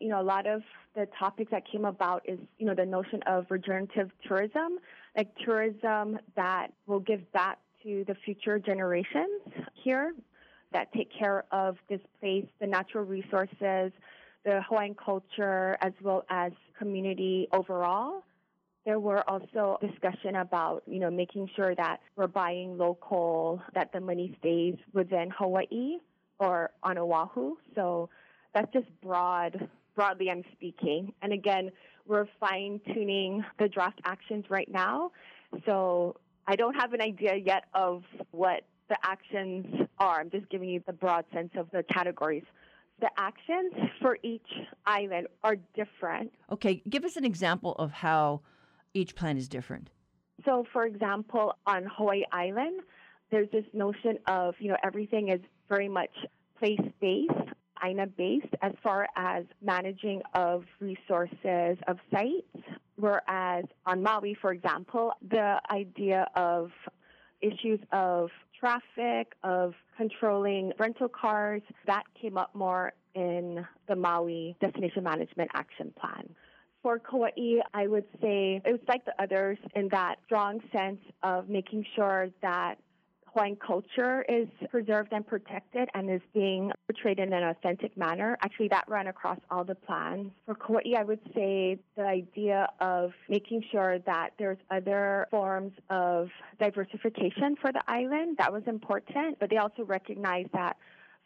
[0.00, 0.62] You know, a lot of
[0.94, 4.78] the topics that came about is, you know, the notion of regenerative tourism,
[5.16, 9.42] like tourism that will give back to the future generations
[9.74, 10.12] here
[10.72, 13.92] that take care of this place, the natural resources,
[14.44, 18.24] the Hawaiian culture, as well as community overall.
[18.84, 24.00] There were also discussion about, you know, making sure that we're buying local, that the
[24.00, 25.98] money stays within Hawaii
[26.38, 27.56] or on Oahu.
[27.74, 28.10] So
[28.52, 31.12] that's just broad, broadly I'm speaking.
[31.22, 31.70] And again,
[32.06, 35.12] we're fine tuning the draft actions right now.
[35.64, 40.20] So I don't have an idea yet of what the actions are.
[40.20, 42.44] I'm just giving you the broad sense of the categories.
[43.00, 44.46] The actions for each
[44.86, 46.32] island are different.
[46.52, 48.42] Okay, give us an example of how
[48.92, 49.90] each plan is different.
[50.44, 52.80] So, for example, on Hawaii Island,
[53.30, 56.10] there's this notion of, you know, everything is very much
[56.58, 57.32] place based,
[57.82, 62.66] AINA based, as far as managing of resources of sites.
[62.96, 66.70] Whereas on Maui, for example, the idea of
[67.40, 75.02] issues of traffic, of controlling rental cars, that came up more in the Maui Destination
[75.02, 76.28] Management Action Plan.
[76.82, 81.48] For Kauai, I would say it was like the others in that strong sense of
[81.48, 82.76] making sure that
[83.34, 88.38] Hawaiian culture is preserved and protected and is being portrayed in an authentic manner.
[88.42, 90.30] Actually, that ran across all the plans.
[90.46, 96.28] For Kauai, I would say the idea of making sure that there's other forms of
[96.60, 100.76] diversification for the island, that was important, but they also recognize that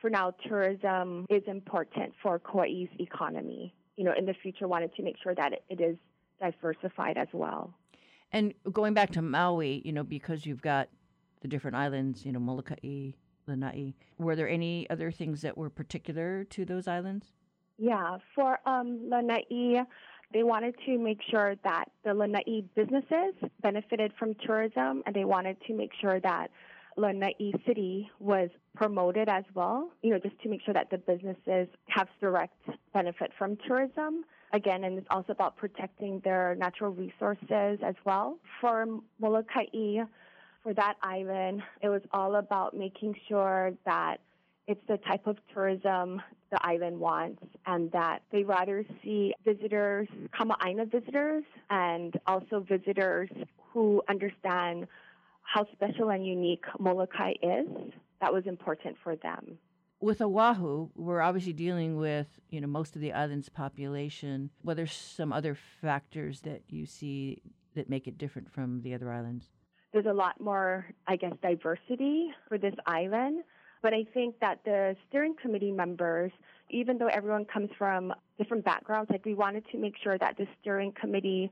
[0.00, 3.74] for now, tourism is important for Kauai's economy.
[3.96, 5.96] You know, in the future, wanted to make sure that it is
[6.40, 7.74] diversified as well.
[8.30, 10.88] And going back to Maui, you know, because you've got
[11.40, 13.12] the different islands, you know, Molokai,
[13.46, 13.94] Lanai.
[14.18, 17.26] Were there any other things that were particular to those islands?
[17.78, 19.84] Yeah, for um, Lanai,
[20.32, 25.56] they wanted to make sure that the Lanai businesses benefited from tourism, and they wanted
[25.66, 26.50] to make sure that
[26.96, 31.68] Lanai City was promoted as well, you know, just to make sure that the businesses
[31.86, 32.58] have direct
[32.92, 34.24] benefit from tourism.
[34.52, 38.38] Again, and it's also about protecting their natural resources as well.
[38.60, 38.86] For
[39.20, 40.04] Molokai,
[40.62, 44.18] for that island, it was all about making sure that
[44.66, 50.90] it's the type of tourism the island wants and that they rather see visitors, Kama'aina
[50.90, 53.30] visitors, and also visitors
[53.72, 54.86] who understand
[55.42, 57.66] how special and unique Molokai is.
[58.20, 59.58] That was important for them.
[60.00, 64.50] With Oahu, we're obviously dealing with, you know, most of the island's population.
[64.62, 67.42] What are some other factors that you see
[67.74, 69.48] that make it different from the other islands?
[69.92, 73.42] There's a lot more, I guess, diversity for this island.
[73.80, 76.32] But I think that the steering committee members,
[76.70, 80.46] even though everyone comes from different backgrounds, like we wanted to make sure that the
[80.60, 81.50] steering committee,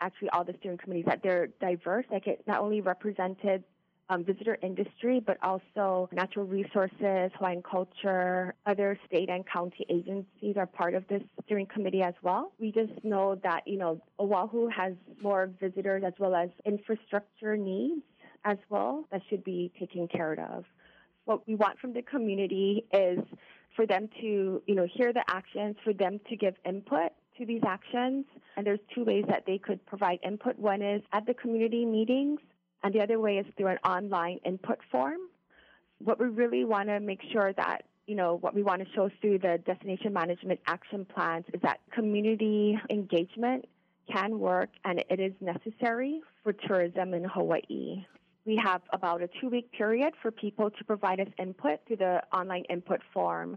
[0.00, 3.62] actually all the steering committees, that they're diverse, like it not only represented
[4.08, 10.66] um, visitor industry, but also natural resources, Hawaiian culture, other state and county agencies are
[10.66, 12.52] part of this steering committee as well.
[12.58, 18.02] We just know that, you know, Oahu has more visitors as well as infrastructure needs
[18.44, 20.64] as well that should be taken care of.
[21.24, 23.20] What we want from the community is
[23.76, 27.62] for them to, you know, hear the actions, for them to give input to these
[27.66, 28.26] actions.
[28.56, 30.58] And there's two ways that they could provide input.
[30.58, 32.40] One is at the community meetings
[32.82, 35.20] and the other way is through an online input form.
[35.98, 39.08] What we really want to make sure that you know, what we want to show
[39.20, 43.66] through the destination management action plans is that community engagement
[44.10, 48.04] can work and it is necessary for tourism in Hawaii.
[48.44, 52.22] We have about a two week period for people to provide us input through the
[52.32, 53.56] online input form.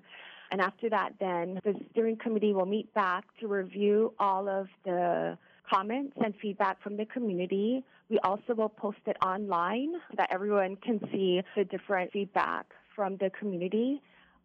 [0.51, 5.39] And after that, then the steering committee will meet back to review all of the
[5.67, 7.83] comments and feedback from the community.
[8.09, 13.17] We also will post it online so that everyone can see the different feedback from
[13.17, 14.01] the community.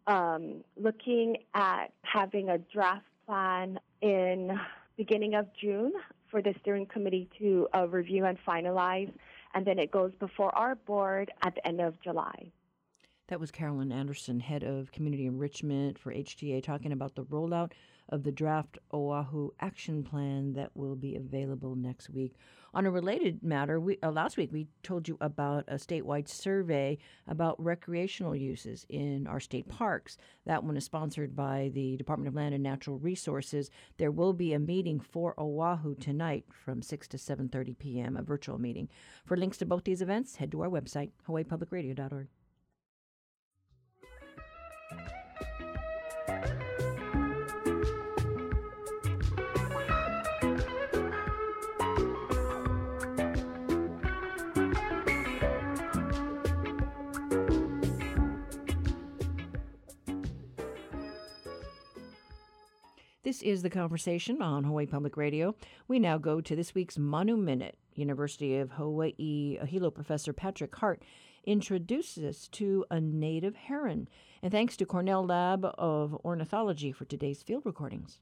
[0.07, 4.59] Um, looking at having a draft plan in
[4.97, 5.93] beginning of June
[6.29, 9.11] for the steering committee to uh, review and finalize,
[9.53, 12.51] and then it goes before our board at the end of July.
[13.27, 17.71] That was Carolyn Anderson, head of community enrichment for HTA, talking about the rollout
[18.11, 22.35] of the draft Oahu action plan that will be available next week.
[22.73, 26.97] On a related matter, we, uh, last week we told you about a statewide survey
[27.27, 30.17] about recreational uses in our state parks.
[30.45, 33.69] That one is sponsored by the Department of Land and Natural Resources.
[33.97, 38.57] There will be a meeting for Oahu tonight from 6 to 7:30 p.m., a virtual
[38.57, 38.87] meeting.
[39.25, 42.27] For links to both these events, head to our website, hawaiipublicradio.org.
[63.31, 65.55] This is the conversation on Hawaii Public Radio.
[65.87, 67.77] We now go to this week's Manu Minute.
[67.93, 71.01] University of Hawaii Hilo professor Patrick Hart
[71.45, 74.09] introduces us to a native heron.
[74.43, 78.19] And thanks to Cornell Lab of Ornithology for today's field recordings.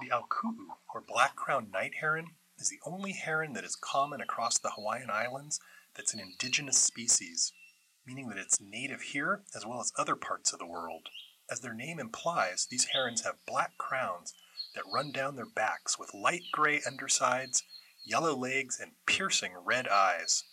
[0.00, 2.26] The auku'u, or black-crowned night heron,
[2.56, 5.58] is the only heron that is common across the Hawaiian Islands
[5.96, 7.52] that's an indigenous species,
[8.06, 11.08] meaning that it's native here as well as other parts of the world.
[11.50, 14.32] As their name implies, these herons have black crowns
[14.74, 17.64] that run down their backs with light gray undersides,
[18.04, 20.44] yellow legs, and piercing red eyes.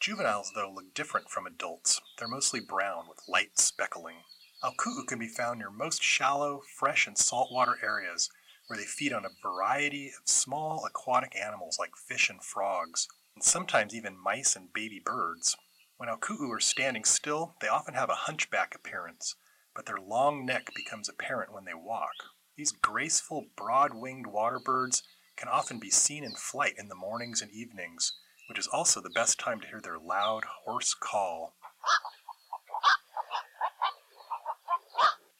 [0.00, 2.00] Juveniles, though, look different from adults.
[2.18, 4.24] They're mostly brown with light speckling.
[4.62, 8.28] Auku'u can be found near most shallow, fresh, and saltwater areas
[8.66, 13.44] where they feed on a variety of small aquatic animals like fish and frogs, and
[13.44, 15.56] sometimes even mice and baby birds.
[15.96, 19.36] When auku'u are standing still, they often have a hunchback appearance,
[19.74, 22.14] but their long neck becomes apparent when they walk.
[22.56, 25.02] These graceful, broad winged water birds
[25.36, 28.12] can often be seen in flight in the mornings and evenings,
[28.48, 31.56] which is also the best time to hear their loud, hoarse call.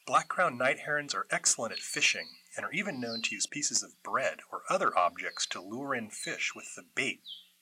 [0.07, 3.83] Black crowned night herons are excellent at fishing and are even known to use pieces
[3.83, 7.21] of bread or other objects to lure in fish with the bait,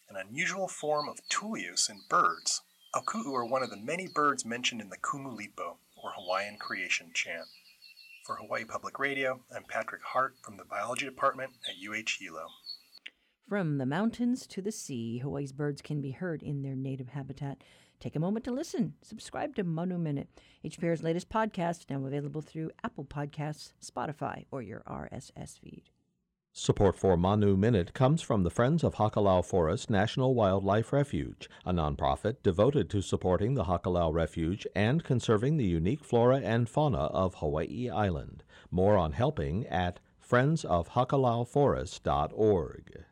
[0.09, 2.63] an unusual form of tool use in birds.
[2.95, 5.79] Auku'u are one of the many birds mentioned in the Kumulipo,
[6.33, 7.45] Hawaiian creation chant.
[8.25, 12.47] For Hawaii Public Radio, I'm Patrick Hart from the Biology Department at UH Hilo.
[13.47, 17.63] From the mountains to the sea, Hawaii's birds can be heard in their native habitat.
[18.01, 18.95] Take a moment to listen.
[19.03, 20.29] Subscribe to Manu Minute,
[20.65, 25.91] HPR's latest podcast, now available through Apple Podcasts, Spotify, or your RSS feed.
[26.55, 31.73] Support for Manu Minute comes from the Friends of Hakalau Forest National Wildlife Refuge, a
[31.73, 37.37] nonprofit devoted to supporting the Hakalau Refuge and conserving the unique flora and fauna of
[37.37, 38.45] Hawaii Island.
[38.71, 43.05] More on helping at friendsofhakalauforest.org.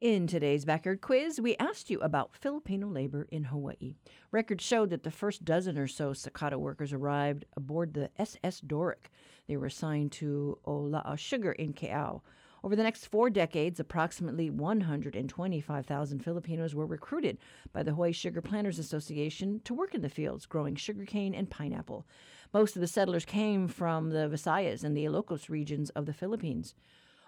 [0.00, 3.94] In today's backyard quiz, we asked you about Filipino labor in Hawaii.
[4.32, 9.10] Records showed that the first dozen or so Sakada workers arrived aboard the SS Doric.
[9.46, 12.22] They were assigned to Ola'a Sugar in Ke'au.
[12.64, 17.38] Over the next four decades, approximately 125,000 Filipinos were recruited
[17.72, 22.04] by the Hawaii Sugar Planters Association to work in the fields growing sugarcane and pineapple.
[22.52, 26.74] Most of the settlers came from the Visayas and the Ilocos regions of the Philippines.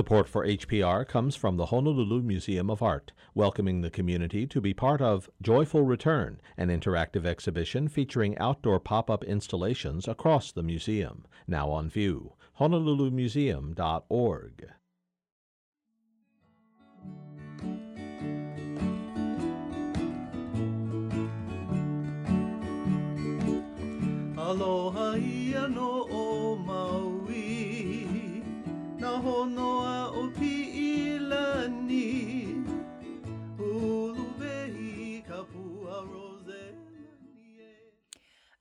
[0.00, 4.72] Support for HPR comes from the Honolulu Museum of Art, welcoming the community to be
[4.72, 11.26] part of Joyful Return, an interactive exhibition featuring outdoor pop up installations across the museum.
[11.46, 12.32] Now on view.
[12.58, 14.70] HonoluluMuseum.org.
[24.38, 26.49] Aloha ia no o
[29.20, 30.28] 頬の青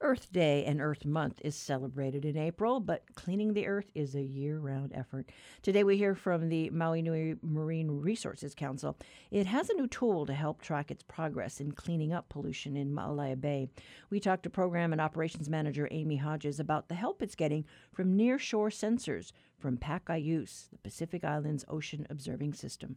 [0.02, 4.22] Earth Day and Earth Month is celebrated in April, but cleaning the earth is a
[4.22, 5.30] year round effort.
[5.62, 8.98] Today we hear from the Maui Nui Marine Resources Council.
[9.30, 12.94] It has a new tool to help track its progress in cleaning up pollution in
[12.94, 13.68] Maalaea Bay.
[14.10, 18.16] We talked to Program and Operations Manager Amy Hodges about the help it's getting from
[18.16, 22.96] near shore sensors from PacIOOS, the Pacific Islands Ocean Observing System.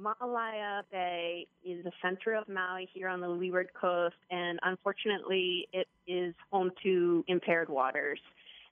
[0.00, 5.86] Maalaea Bay is the center of Maui here on the leeward coast, and unfortunately, it
[6.06, 8.18] is home to impaired waters.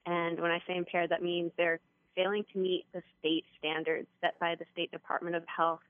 [0.06, 1.80] And when I say impaired, that means they're
[2.16, 5.80] failing to meet the state standards set by the State Department of Health.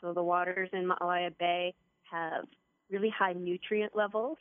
[0.00, 1.74] So the waters in Maalaea Bay
[2.10, 2.44] have
[2.90, 4.36] really high nutrient levels,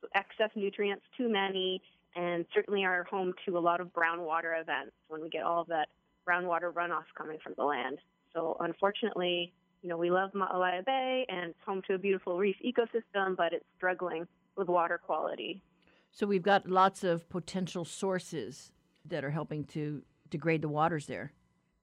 [0.00, 1.80] so excess nutrients, too many,
[2.14, 5.62] and certainly are home to a lot of brown water events when we get all
[5.62, 5.88] of that
[6.24, 7.98] brown water runoff coming from the land.
[8.34, 9.52] So unfortunately,
[9.82, 13.52] you know, we love Maalaea Bay and it's home to a beautiful reef ecosystem, but
[13.52, 14.26] it's struggling
[14.56, 15.62] with water quality.
[16.10, 18.72] So we've got lots of potential sources
[19.04, 21.32] that are helping to degrade the waters there.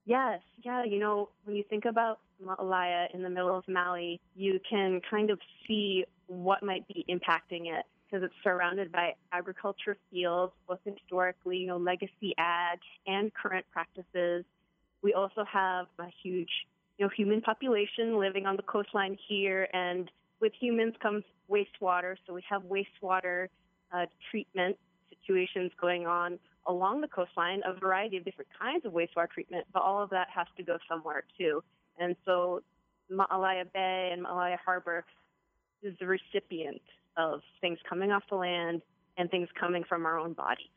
[0.06, 4.60] Yes, yeah, you know, when you think about Maalaea in the middle of Maui, you
[4.70, 10.54] can kind of see what might be impacting it because it's surrounded by agriculture fields,
[10.68, 14.46] both historically, you know, legacy ag and current practices.
[15.02, 16.50] We also have a huge
[16.98, 22.16] you know, human population living on the coastline here, and with humans comes wastewater.
[22.26, 23.48] So we have wastewater
[23.94, 24.78] uh, treatment
[25.10, 29.82] situations going on along the coastline, a variety of different kinds of wastewater treatment, but
[29.82, 31.64] all of that has to go somewhere too.
[32.00, 32.62] And so
[33.12, 35.06] Maalaea Bay and Maalaea Harbor
[35.84, 36.82] is the recipient
[37.18, 38.82] of things coming off the land
[39.18, 40.68] and things coming from our own bodies.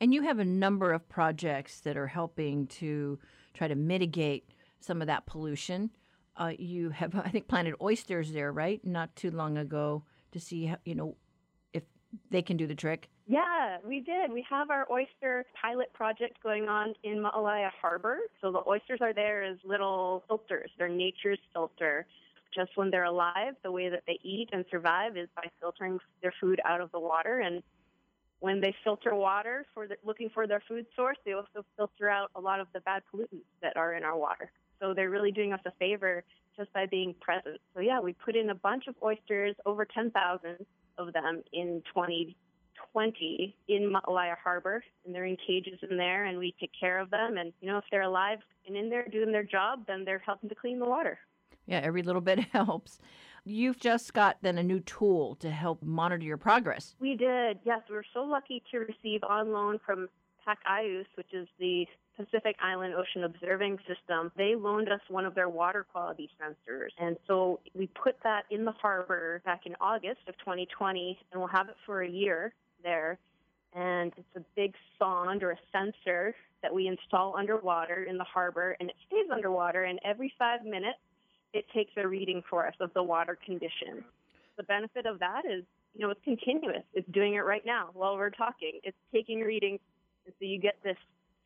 [0.00, 3.18] And you have a number of projects that are helping to
[3.54, 4.50] try to mitigate
[4.80, 5.90] some of that pollution.
[6.36, 8.84] Uh, you have, I think, planted oysters there, right?
[8.84, 11.16] Not too long ago to see, how, you know,
[11.72, 11.84] if
[12.30, 13.08] they can do the trick.
[13.28, 14.32] Yeah, we did.
[14.32, 18.18] We have our oyster pilot project going on in Maalaea Harbor.
[18.40, 20.70] So the oysters are there as little filters.
[20.78, 22.06] They're nature's filter.
[22.54, 26.32] Just when they're alive, the way that they eat and survive is by filtering their
[26.40, 27.40] food out of the water.
[27.40, 27.64] And
[28.38, 32.30] when they filter water for the, looking for their food source, they also filter out
[32.36, 34.52] a lot of the bad pollutants that are in our water.
[34.80, 36.24] So they're really doing us a favor
[36.56, 37.60] just by being present.
[37.74, 40.66] So yeah, we put in a bunch of oysters, over 10,000
[40.98, 46.54] of them in 2020 in Maalaea Harbor, and they're in cages in there, and we
[46.58, 47.36] take care of them.
[47.36, 50.48] And you know, if they're alive and in there doing their job, then they're helping
[50.48, 51.18] to clean the water.
[51.66, 52.98] Yeah, every little bit helps.
[53.44, 56.96] You've just got then a new tool to help monitor your progress.
[56.98, 57.58] We did.
[57.64, 60.08] Yes, we were so lucky to receive on loan from
[60.46, 61.86] PacIOOS, which is the
[62.16, 66.88] Pacific Island Ocean Observing System, they loaned us one of their water quality sensors.
[66.98, 71.48] And so we put that in the harbor back in August of 2020, and we'll
[71.48, 73.18] have it for a year there.
[73.74, 78.76] And it's a big sonde or a sensor that we install underwater in the harbor,
[78.80, 79.84] and it stays underwater.
[79.84, 80.98] And every five minutes,
[81.52, 84.02] it takes a reading for us of the water condition.
[84.56, 85.64] The benefit of that is,
[85.94, 86.82] you know, it's continuous.
[86.94, 88.80] It's doing it right now while we're talking.
[88.84, 89.80] It's taking readings,
[90.24, 90.96] and so you get this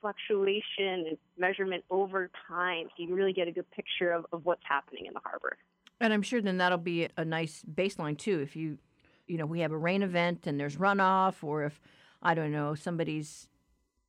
[0.01, 4.45] fluctuation and measurement over time so you can really get a good picture of, of
[4.45, 5.57] what's happening in the harbor.
[6.01, 8.41] And I'm sure then that'll be a nice baseline too.
[8.41, 8.79] If you,
[9.27, 11.81] you know, we have a rain event and there's runoff, or if,
[12.23, 13.49] I don't know, somebody's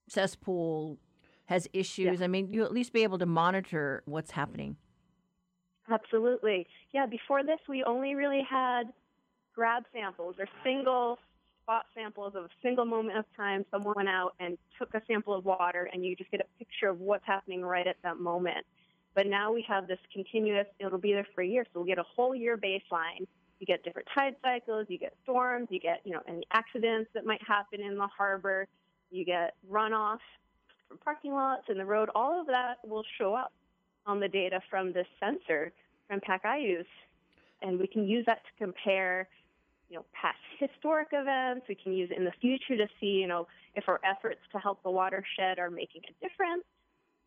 [0.08, 0.98] cesspool
[1.46, 2.26] has issues, yeah.
[2.26, 4.78] I mean, you'll at least be able to monitor what's happening.
[5.90, 6.68] Absolutely.
[6.94, 8.84] Yeah, before this, we only really had
[9.54, 11.20] grab samples or single
[11.64, 13.66] spot samples of a single moment of time.
[13.72, 16.90] Someone went out and took a sample of water, and you just get a picture
[16.90, 18.66] of what's happening right at that moment.
[19.14, 21.66] But now we have this continuous, it'll be there for a year.
[21.66, 23.28] So we'll get a whole year baseline.
[23.60, 27.26] You get different tide cycles, you get storms, you get, you know, any accidents that
[27.26, 28.68] might happen in the harbor,
[29.12, 30.20] you get runoff
[30.88, 32.10] from parking lots and the road.
[32.16, 33.54] All of that will show up
[34.08, 35.72] on the data from this sensor
[36.08, 36.86] from PacIOOS.
[37.62, 39.28] And we can use that to compare
[39.92, 41.66] you know, past historic events.
[41.68, 44.58] We can use it in the future to see, you know, if our efforts to
[44.58, 46.64] help the watershed are making a difference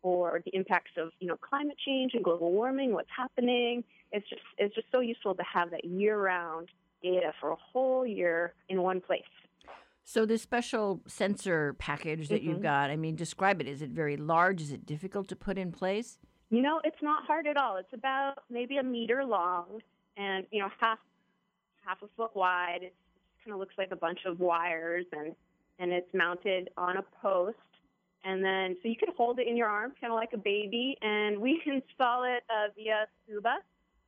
[0.01, 3.83] or the impacts of, you know, climate change and global warming, what's happening.
[4.11, 6.69] It's just it's just so useful to have that year-round
[7.03, 9.21] data for a whole year in one place.
[10.03, 12.49] So this special sensor package that mm-hmm.
[12.49, 13.67] you've got, I mean, describe it.
[13.67, 14.61] Is it very large?
[14.61, 16.17] Is it difficult to put in place?
[16.49, 17.77] You know, it's not hard at all.
[17.77, 19.81] It's about maybe a meter long
[20.17, 20.99] and, you know, half
[21.85, 22.79] half a foot wide.
[22.81, 22.93] It
[23.43, 25.35] kind of looks like a bunch of wires, and
[25.79, 27.57] and it's mounted on a post.
[28.23, 30.97] And then, so you can hold it in your arm, kind of like a baby,
[31.01, 33.57] and we install it uh, via scuba.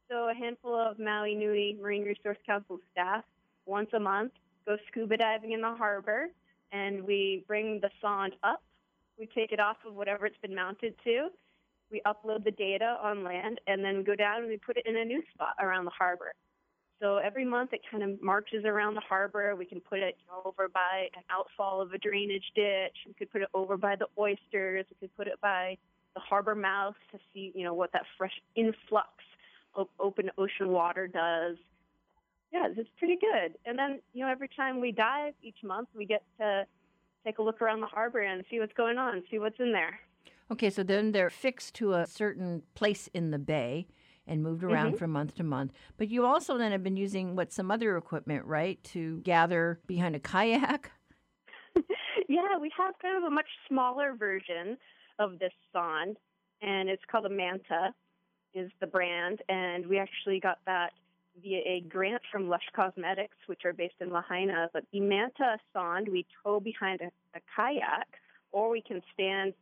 [0.09, 3.23] So a handful of Maui Nui Marine Resource Council staff
[3.65, 4.31] once a month
[4.65, 6.27] go scuba diving in the harbor,
[6.71, 8.63] and we bring the sonde up.
[9.17, 11.29] We take it off of whatever it's been mounted to.
[11.91, 14.97] We upload the data on land, and then go down and we put it in
[14.97, 16.33] a new spot around the harbor.
[16.99, 19.55] So every month it kind of marches around the harbor.
[19.55, 22.95] We can put it you know, over by an outfall of a drainage ditch.
[23.05, 24.85] We could put it over by the oysters.
[24.89, 25.77] We could put it by
[26.15, 29.09] the harbor mouth to see, you know, what that fresh influx
[29.75, 31.57] of open ocean water does.
[32.51, 33.57] Yeah, it's pretty good.
[33.65, 36.65] And then, you know, every time we dive each month, we get to
[37.23, 39.99] take a look around the harbor and see what's going on, see what's in there.
[40.49, 43.87] Okay, so then they're fixed to a certain place in the bay
[44.27, 44.97] and moved around Mhm.
[44.99, 45.71] from month to month.
[45.97, 50.15] But you also then have been using what some other equipment, right, to gather behind
[50.15, 50.91] a kayak.
[52.27, 54.77] yeah, we have kind of a much smaller version
[55.19, 56.17] of this sonde,
[56.61, 57.93] and it's called a Manta,
[58.53, 60.91] is the brand, and we actually got that
[61.41, 64.69] via a grant from Lush Cosmetics, which are based in Lahaina.
[64.73, 68.07] But the Manta sonde we tow behind a, a kayak,
[68.51, 69.53] or we can stand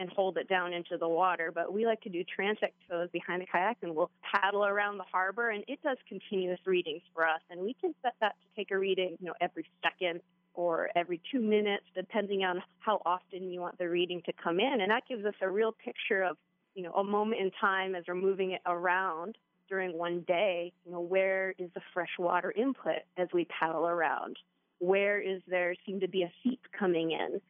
[0.00, 1.52] and hold it down into the water.
[1.54, 5.04] But we like to do transect tows behind the kayak, and we'll paddle around the
[5.04, 8.70] harbor, and it does continuous readings for us, and we can set that to take
[8.70, 10.20] a reading, you know, every second
[10.54, 14.80] or every two minutes, depending on how often you want the reading to come in.
[14.80, 16.36] And that gives us a real picture of,
[16.74, 19.36] you know, a moment in time as we're moving it around
[19.68, 20.72] during one day.
[20.84, 24.38] You know, where is the freshwater input as we paddle around?
[24.78, 27.40] Where is there seem to be a seep coming in?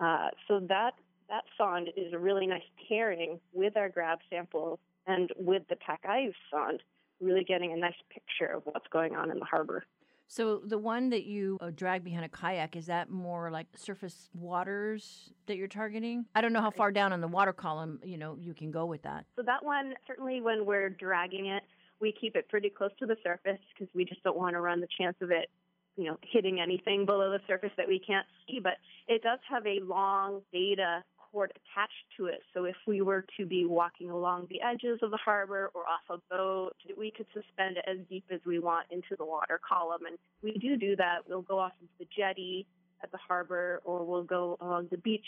[0.00, 0.94] Uh, so that
[1.28, 6.34] that sonde is a really nice pairing with our grab samples and with the PacIOOS
[6.50, 6.82] sonde,
[7.20, 9.84] really getting a nice picture of what's going on in the harbor.
[10.30, 14.28] So the one that you uh, drag behind a kayak is that more like surface
[14.34, 16.26] waters that you're targeting?
[16.34, 18.84] I don't know how far down on the water column, you know, you can go
[18.84, 19.24] with that.
[19.36, 21.62] So that one, certainly when we're dragging it,
[22.00, 24.80] we keep it pretty close to the surface because we just don't want to run
[24.80, 25.48] the chance of it,
[25.96, 28.60] you know, hitting anything below the surface that we can't see.
[28.62, 28.74] But
[29.08, 32.40] it does have a long data cord attached to it.
[32.54, 36.02] So if we were to be walking along the edges of the harbor or off
[36.10, 40.02] a boat, we could suspend it as deep as we want into the water column.
[40.06, 41.18] And we do do that.
[41.28, 42.66] We'll go off into the jetty
[43.02, 45.26] at the harbor or we'll go along the beach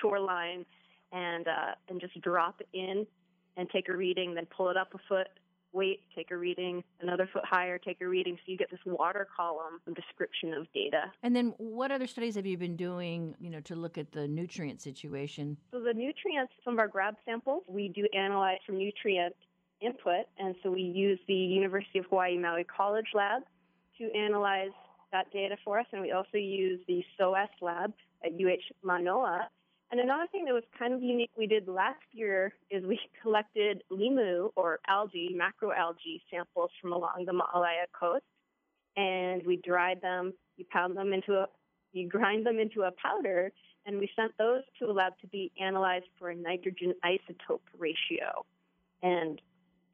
[0.00, 0.64] shoreline
[1.12, 3.06] and uh, and just drop in
[3.56, 5.28] and take a reading, then pull it up a foot,
[5.72, 8.36] wait, take a reading, another foot higher, take a reading.
[8.36, 11.04] So you get this water column description of data.
[11.22, 14.28] And then what other studies have you been doing, you know, to look at the
[14.28, 15.56] nutrient situation?
[15.70, 19.34] So the nutrients, some of our grab samples, we do analyze from nutrient
[19.80, 23.42] input, and so we use the University of Hawaii Maui College lab
[23.98, 24.70] to analyze
[25.10, 27.92] that data for us, and we also use the SOEST lab
[28.24, 29.48] at UH Manoa.
[29.92, 33.82] And another thing that was kind of unique we did last year is we collected
[33.92, 38.24] limu or algae, macroalgae samples from along the Maalaea coast,
[38.96, 40.32] and we dried them.
[40.56, 41.46] You pound them into a,
[41.92, 43.52] you grind them into a powder,
[43.84, 48.46] and we sent those to a lab to be analyzed for a nitrogen isotope ratio.
[49.02, 49.42] And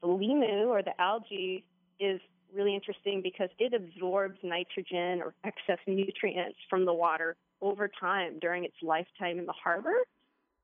[0.01, 1.65] the limu or the algae
[1.99, 2.21] is
[2.55, 8.63] really interesting because it absorbs nitrogen or excess nutrients from the water over time during
[8.63, 9.95] its lifetime in the harbor.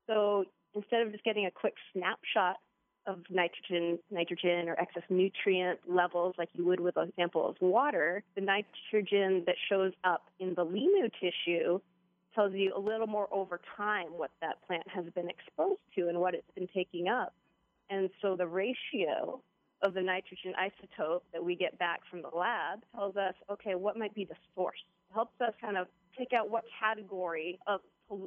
[0.06, 0.44] So
[0.74, 2.56] instead of just getting a quick snapshot
[3.06, 8.22] of nitrogen, nitrogen or excess nutrient levels like you would with a sample of water,
[8.34, 11.78] the nitrogen that shows up in the limu tissue
[12.34, 16.18] tells you a little more over time what that plant has been exposed to and
[16.18, 17.32] what it's been taking up.
[17.88, 19.40] And so the ratio
[19.82, 23.96] of the nitrogen isotope that we get back from the lab tells us, okay, what
[23.96, 24.78] might be the source?
[25.10, 25.86] It helps us kind of
[26.16, 27.80] pick out what category of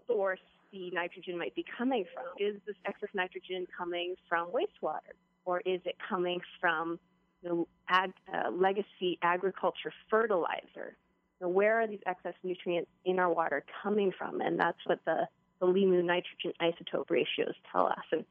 [0.08, 0.40] source
[0.72, 2.26] the nitrogen might be coming from.
[2.40, 5.16] Is this excess nitrogen coming from wastewater?
[5.46, 7.00] Or is it coming from
[7.44, 10.98] the ag, uh, legacy agriculture fertilizer?
[11.42, 14.42] So where are these excess nutrients in our water coming from?
[14.42, 15.28] And that's what the,
[15.60, 18.06] the limu nitrogen isotope ratios tell us.
[18.12, 18.26] And,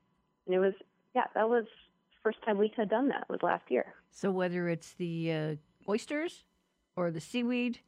[0.46, 0.74] and it was,
[1.14, 1.64] yeah, that was
[2.22, 3.94] first time we had done that was last year.
[4.11, 5.54] So whether it's the uh,
[5.88, 6.44] oysters
[6.94, 7.80] or the seaweed,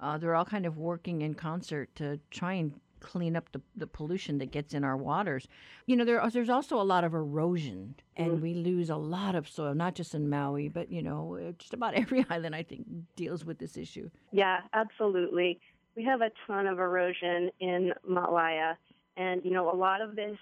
[0.00, 3.86] uh, they're all kind of working in concert to try and clean up the, the
[3.86, 5.46] pollution that gets in our waters.
[5.86, 8.42] You know, there, there's also a lot of erosion, and Mm-hmm.
[8.42, 11.74] we lose a lot of soil, not just in Maui, but, you know, uh, just
[11.74, 14.10] about every island, I think, deals with this issue.
[14.32, 15.60] Yeah, absolutely.
[15.94, 18.76] We have a ton of erosion in Maalaea,
[19.16, 20.36] and, you know, a lot of this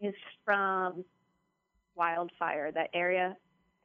[0.00, 1.04] is from
[1.94, 2.72] wildfire.
[2.72, 3.36] That area,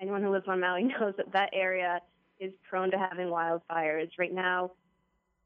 [0.01, 1.99] anyone who lives on Maui knows that that area
[2.39, 4.09] is prone to having wildfires.
[4.17, 4.71] Right now,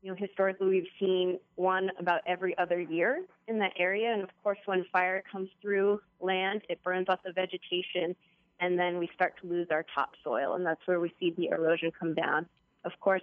[0.01, 4.13] you know, historically we've seen one about every other year in that area.
[4.13, 8.15] And of course, when fire comes through land, it burns out the vegetation,
[8.59, 11.91] and then we start to lose our topsoil, and that's where we see the erosion
[11.97, 12.45] come down.
[12.85, 13.21] Of course,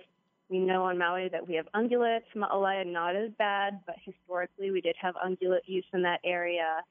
[0.49, 2.23] We know on Maui that we have ungulates.
[2.37, 6.83] Maalaea not as bad, but historically we did have ungulate use in that area.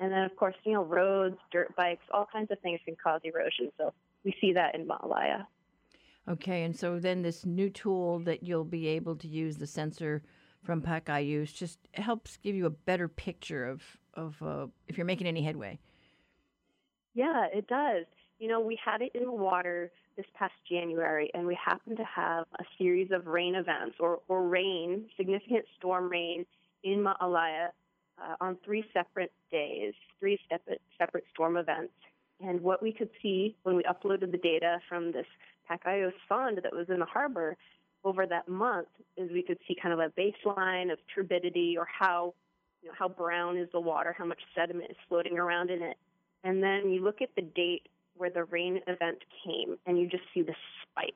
[0.00, 3.20] And then, of course, you know, roads, dirt bikes, all kinds of things can cause
[3.24, 3.70] erosion.
[3.78, 3.92] So
[4.24, 5.46] we see that in Maalaea.
[6.28, 10.22] Okay, and so then this new tool that you'll be able to use, the sensor
[10.62, 13.82] from PacIOOS, just helps give you a better picture of,
[14.14, 15.78] of uh, if you're making any headway.
[17.14, 18.06] Yeah, it does.
[18.38, 22.04] You know, we had it in the water this past January, and we happened to
[22.04, 26.44] have a series of rain events or, or rain, significant storm rain
[26.82, 27.68] in Maalaea
[28.18, 31.92] uh, on three separate days, three separate, separate storm events.
[32.40, 35.26] And what we could see when we uploaded the data from this
[35.70, 37.56] PacIOOS sonde that was in the harbor
[38.04, 42.34] over that month is we could see kind of a baseline of turbidity or how
[42.82, 45.96] you know how brown is the water, how much sediment is floating around in it.
[46.44, 50.22] And then you look at the date where the rain event came and you just
[50.32, 51.14] see the spike,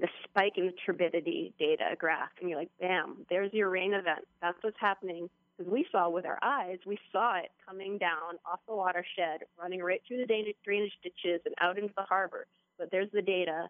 [0.00, 2.30] the spike in the turbidity data graph.
[2.40, 4.26] And you're like, bam, there's your rain event.
[4.40, 5.28] That's what's happening.
[5.56, 9.82] Because we saw with our eyes, we saw it coming down off the watershed, running
[9.82, 12.46] right through the drainage ditches and out into the harbor.
[12.78, 13.68] But there's the data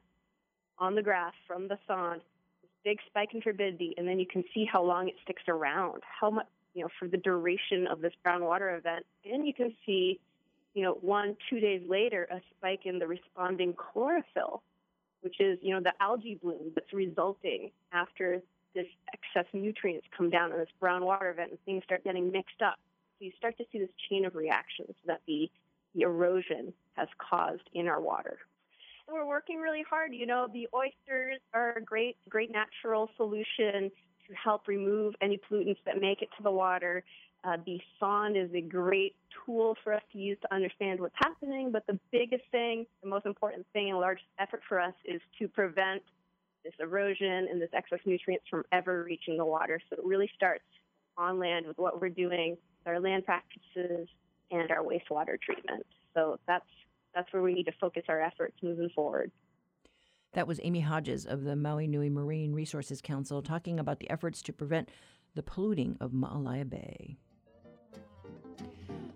[0.78, 4.64] on the graph from the this big spike in turbidity, and then you can see
[4.64, 8.44] how long it sticks around, how much, you know, for the duration of this brown
[8.44, 9.04] water event.
[9.24, 10.20] And you can see
[10.78, 14.62] you know, one, two days later, a spike in the responding chlorophyll,
[15.22, 18.40] which is, you know, the algae bloom that's resulting after
[18.76, 22.62] this excess nutrients come down in this brown water event and things start getting mixed
[22.64, 22.78] up.
[23.18, 25.50] So you start to see this chain of reactions that the,
[25.96, 28.38] the erosion has caused in our water.
[29.10, 30.12] We're working really hard.
[30.12, 33.90] You know, the oysters are a great, great natural solution
[34.28, 37.02] to help remove any pollutants that make it to the water.
[37.44, 39.14] Uh, the sonde is a great
[39.46, 43.24] tool for us to use to understand what's happening, but the biggest thing, the most
[43.24, 46.02] important thing, and a large effort for us is to prevent
[46.64, 49.80] this erosion and this excess nutrients from ever reaching the water.
[49.88, 50.64] So it really starts
[51.16, 54.08] on land with what we're doing, our land practices,
[54.50, 55.86] and our wastewater treatment.
[56.14, 56.66] So that's
[57.14, 59.30] that's where we need to focus our efforts moving forward.
[60.34, 64.42] That was Amy Hodges of the Maui Nui Marine Resources Council talking about the efforts
[64.42, 64.90] to prevent
[65.34, 67.16] the polluting of Maalaea Bay.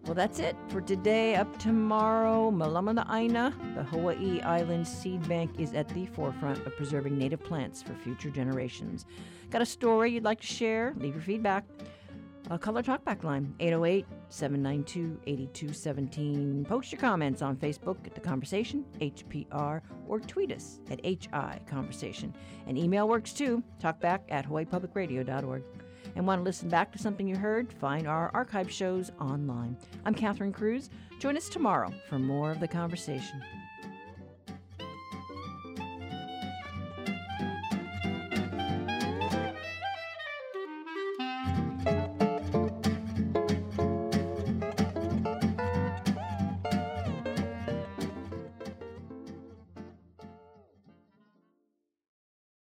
[0.04, 1.36] Well, that's it for today.
[1.36, 7.16] Up tomorrow, Malama Aina, the Hawaii Island Seed Bank, is at the forefront of preserving
[7.16, 9.06] native plants for future generations.
[9.50, 10.92] Got a story you'd like to share?
[10.96, 11.64] Leave your feedback.
[12.50, 16.64] A color talkback line 808 792 8217.
[16.68, 22.34] Post your comments on Facebook at The Conversation, HPR, or tweet us at HI Conversation.
[22.66, 25.62] And email works too, talkback at hawaiipublicradio.org
[26.16, 29.76] and want to listen back to something you heard, find our archive shows online.
[30.04, 30.90] I'm Catherine Cruz.
[31.20, 33.42] Join us tomorrow for more of the conversation.